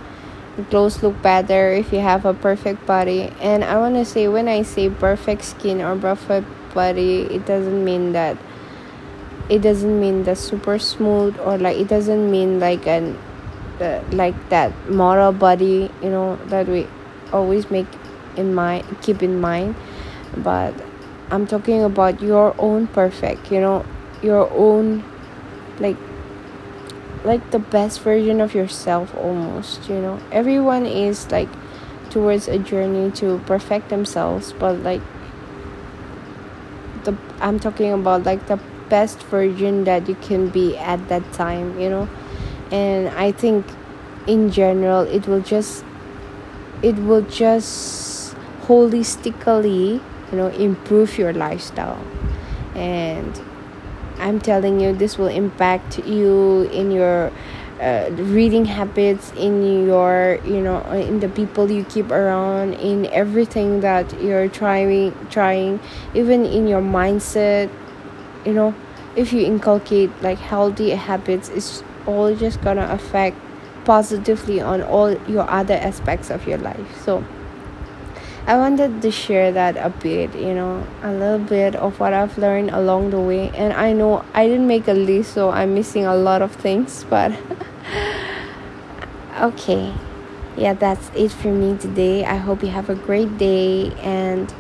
clothes 0.70 1.02
look 1.02 1.22
better 1.22 1.72
if 1.72 1.94
you 1.94 2.00
have 2.00 2.26
a 2.26 2.34
perfect 2.34 2.86
body. 2.86 3.32
And 3.40 3.64
i 3.64 3.78
want 3.78 3.96
to 3.96 4.04
say 4.04 4.28
when 4.28 4.48
i 4.48 4.62
say 4.64 4.90
perfect 4.90 5.44
skin 5.44 5.82
or 5.82 5.96
perfect 5.96 6.48
body 6.74 7.22
it 7.22 7.46
doesn't 7.46 7.84
mean 7.84 8.12
that 8.12 8.38
it 9.48 9.60
doesn't 9.60 10.00
mean 10.00 10.24
the 10.24 10.36
super 10.36 10.78
smooth 10.78 11.40
or 11.40 11.58
like 11.58 11.78
it 11.78 11.88
doesn't 11.88 12.30
mean 12.30 12.60
like 12.60 12.86
an 12.88 13.18
uh, 13.82 14.04
like 14.12 14.36
that 14.50 14.72
moral 14.90 15.32
body 15.32 15.92
you 16.02 16.10
know 16.10 16.36
that 16.48 16.68
we 16.68 16.88
always 17.32 17.70
make 17.72 17.88
in 18.36 18.54
mind 18.54 18.86
keep 19.02 19.24
in 19.24 19.40
mind. 19.40 19.76
But 20.38 20.74
i'm 21.32 21.46
talking 21.46 21.84
about 21.84 22.22
your 22.22 22.56
own 22.58 22.88
perfect 22.88 23.52
you 23.52 23.60
know 23.62 23.86
your 24.22 24.50
own 24.52 25.04
like 25.80 25.98
like 27.24 27.52
the 27.52 27.60
best 27.60 28.02
version 28.02 28.42
of 28.42 28.56
yourself 28.56 29.14
almost 29.16 29.90
you 29.90 30.00
know. 30.00 30.20
Everyone 30.32 30.86
is 30.86 31.30
like 31.32 31.50
towards 32.10 32.48
a 32.48 32.58
journey 32.58 33.12
to 33.12 33.40
perfect 33.46 33.90
themselves 33.90 34.54
but 34.54 34.80
like 34.82 35.02
the 37.04 37.16
i'm 37.40 37.60
talking 37.60 37.92
about 37.94 38.24
like 38.24 38.48
the 38.48 38.60
best 38.90 39.22
version 39.24 39.84
that 39.84 40.10
you 40.10 40.16
can 40.16 40.50
be 40.50 40.76
at 40.78 41.08
that 41.10 41.22
time 41.34 41.80
you 41.80 41.90
know 41.90 42.10
and 42.72 43.10
i 43.10 43.32
think 43.32 43.66
in 44.28 44.52
general 44.52 45.02
it 45.02 45.28
will 45.28 45.42
just 45.42 45.84
it 46.82 46.96
will 46.96 47.22
just 47.24 48.36
holistically 48.62 50.02
you 50.32 50.38
know 50.38 50.48
improve 50.50 51.18
your 51.18 51.34
lifestyle 51.34 52.04
and 52.76 53.42
I'm 54.20 54.40
telling 54.40 54.80
you, 54.80 54.94
this 54.94 55.18
will 55.18 55.28
impact 55.28 56.00
you 56.06 56.64
in 56.74 56.92
your 56.92 57.32
uh, 57.80 58.10
reading 58.12 58.66
habits, 58.66 59.32
in 59.38 59.86
your, 59.88 60.40
you 60.46 60.62
know, 60.62 60.82
in 60.92 61.22
the 61.22 61.30
people 61.30 61.72
you 61.72 61.86
keep 61.86 62.12
around, 62.12 62.74
in 62.74 63.06
everything 63.08 63.80
that 63.80 64.22
you're 64.22 64.50
trying, 64.50 65.16
trying, 65.30 65.80
even 66.14 66.46
in 66.46 66.68
your 66.68 66.82
mindset. 66.82 67.70
You 68.46 68.54
know, 68.54 68.76
if 69.16 69.32
you 69.32 69.46
inculcate 69.46 70.12
like 70.22 70.38
healthy 70.38 70.90
habits, 70.92 71.48
it's 71.50 71.84
all 72.10 72.36
just 72.36 72.62
gonna 72.62 72.88
affect 72.92 73.38
positively 73.86 74.62
on 74.62 74.82
all 74.82 75.14
your 75.28 75.50
other 75.50 75.76
aspects 75.76 76.30
of 76.30 76.48
your 76.48 76.58
life. 76.58 77.04
So 77.04 77.24
I 78.48 78.58
wanted 78.58 79.02
to 79.04 79.12
share 79.12 79.52
that 79.52 79.78
a 79.78 79.90
bit, 79.90 80.34
you 80.34 80.54
know, 80.54 80.86
a 81.04 81.12
little 81.12 81.40
bit 81.40 81.76
of 81.76 82.00
what 82.00 82.14
I've 82.14 82.38
learned 82.38 82.72
along 82.72 83.12
the 83.12 83.20
way. 83.20 83.50
And 83.54 83.74
I 83.74 83.94
know 83.94 84.26
I 84.34 84.48
didn't 84.48 84.68
make 84.68 84.88
a 84.88 84.94
list, 84.94 85.34
so 85.34 85.52
I'm 85.52 85.76
missing 85.76 86.06
a 86.06 86.16
lot 86.16 86.42
of 86.42 86.56
things, 86.56 87.04
but 87.10 87.32
okay. 89.40 89.94
Yeah, 90.58 90.74
that's 90.74 91.12
it 91.16 91.32
for 91.32 91.52
me 91.52 91.78
today. 91.78 92.26
I 92.26 92.36
hope 92.36 92.64
you 92.64 92.70
have 92.70 92.90
a 92.90 92.96
great 92.96 93.38
day. 93.38 93.94
And 94.02 94.52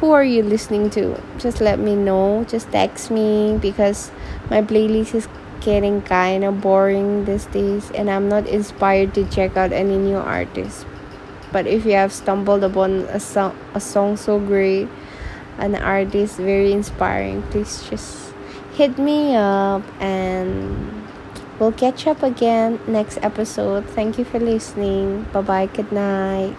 who 0.00 0.12
are 0.12 0.24
you 0.24 0.42
listening 0.42 0.90
to? 0.90 1.20
Just 1.38 1.60
let 1.60 1.78
me 1.78 1.94
know. 1.94 2.44
Just 2.48 2.72
text 2.72 3.10
me 3.10 3.58
because 3.60 4.10
my 4.50 4.62
playlist 4.62 5.14
is 5.14 5.28
getting 5.60 6.02
kind 6.02 6.44
of 6.44 6.60
boring 6.60 7.24
these 7.24 7.46
days 7.46 7.90
and 7.92 8.10
I'm 8.10 8.28
not 8.28 8.46
inspired 8.46 9.14
to 9.14 9.24
check 9.28 9.56
out 9.56 9.72
any 9.72 9.96
new 9.96 10.16
artists. 10.16 10.84
But 11.52 11.66
if 11.66 11.84
you 11.86 11.92
have 11.92 12.12
stumbled 12.12 12.64
upon 12.64 13.08
a 13.08 13.20
song, 13.20 13.56
a 13.74 13.80
song 13.80 14.16
so 14.16 14.38
great 14.38 14.88
an 15.58 15.74
artist 15.74 16.36
very 16.36 16.70
inspiring 16.70 17.42
please 17.50 17.82
just 17.90 18.32
hit 18.74 18.96
me 18.96 19.34
up 19.34 19.82
and 20.00 21.04
we'll 21.58 21.72
catch 21.72 22.06
up 22.06 22.22
again 22.22 22.78
next 22.86 23.18
episode. 23.22 23.84
Thank 23.90 24.18
you 24.18 24.24
for 24.24 24.38
listening. 24.38 25.24
Bye 25.32 25.42
bye 25.42 25.66
good 25.66 25.90
night 25.90 26.54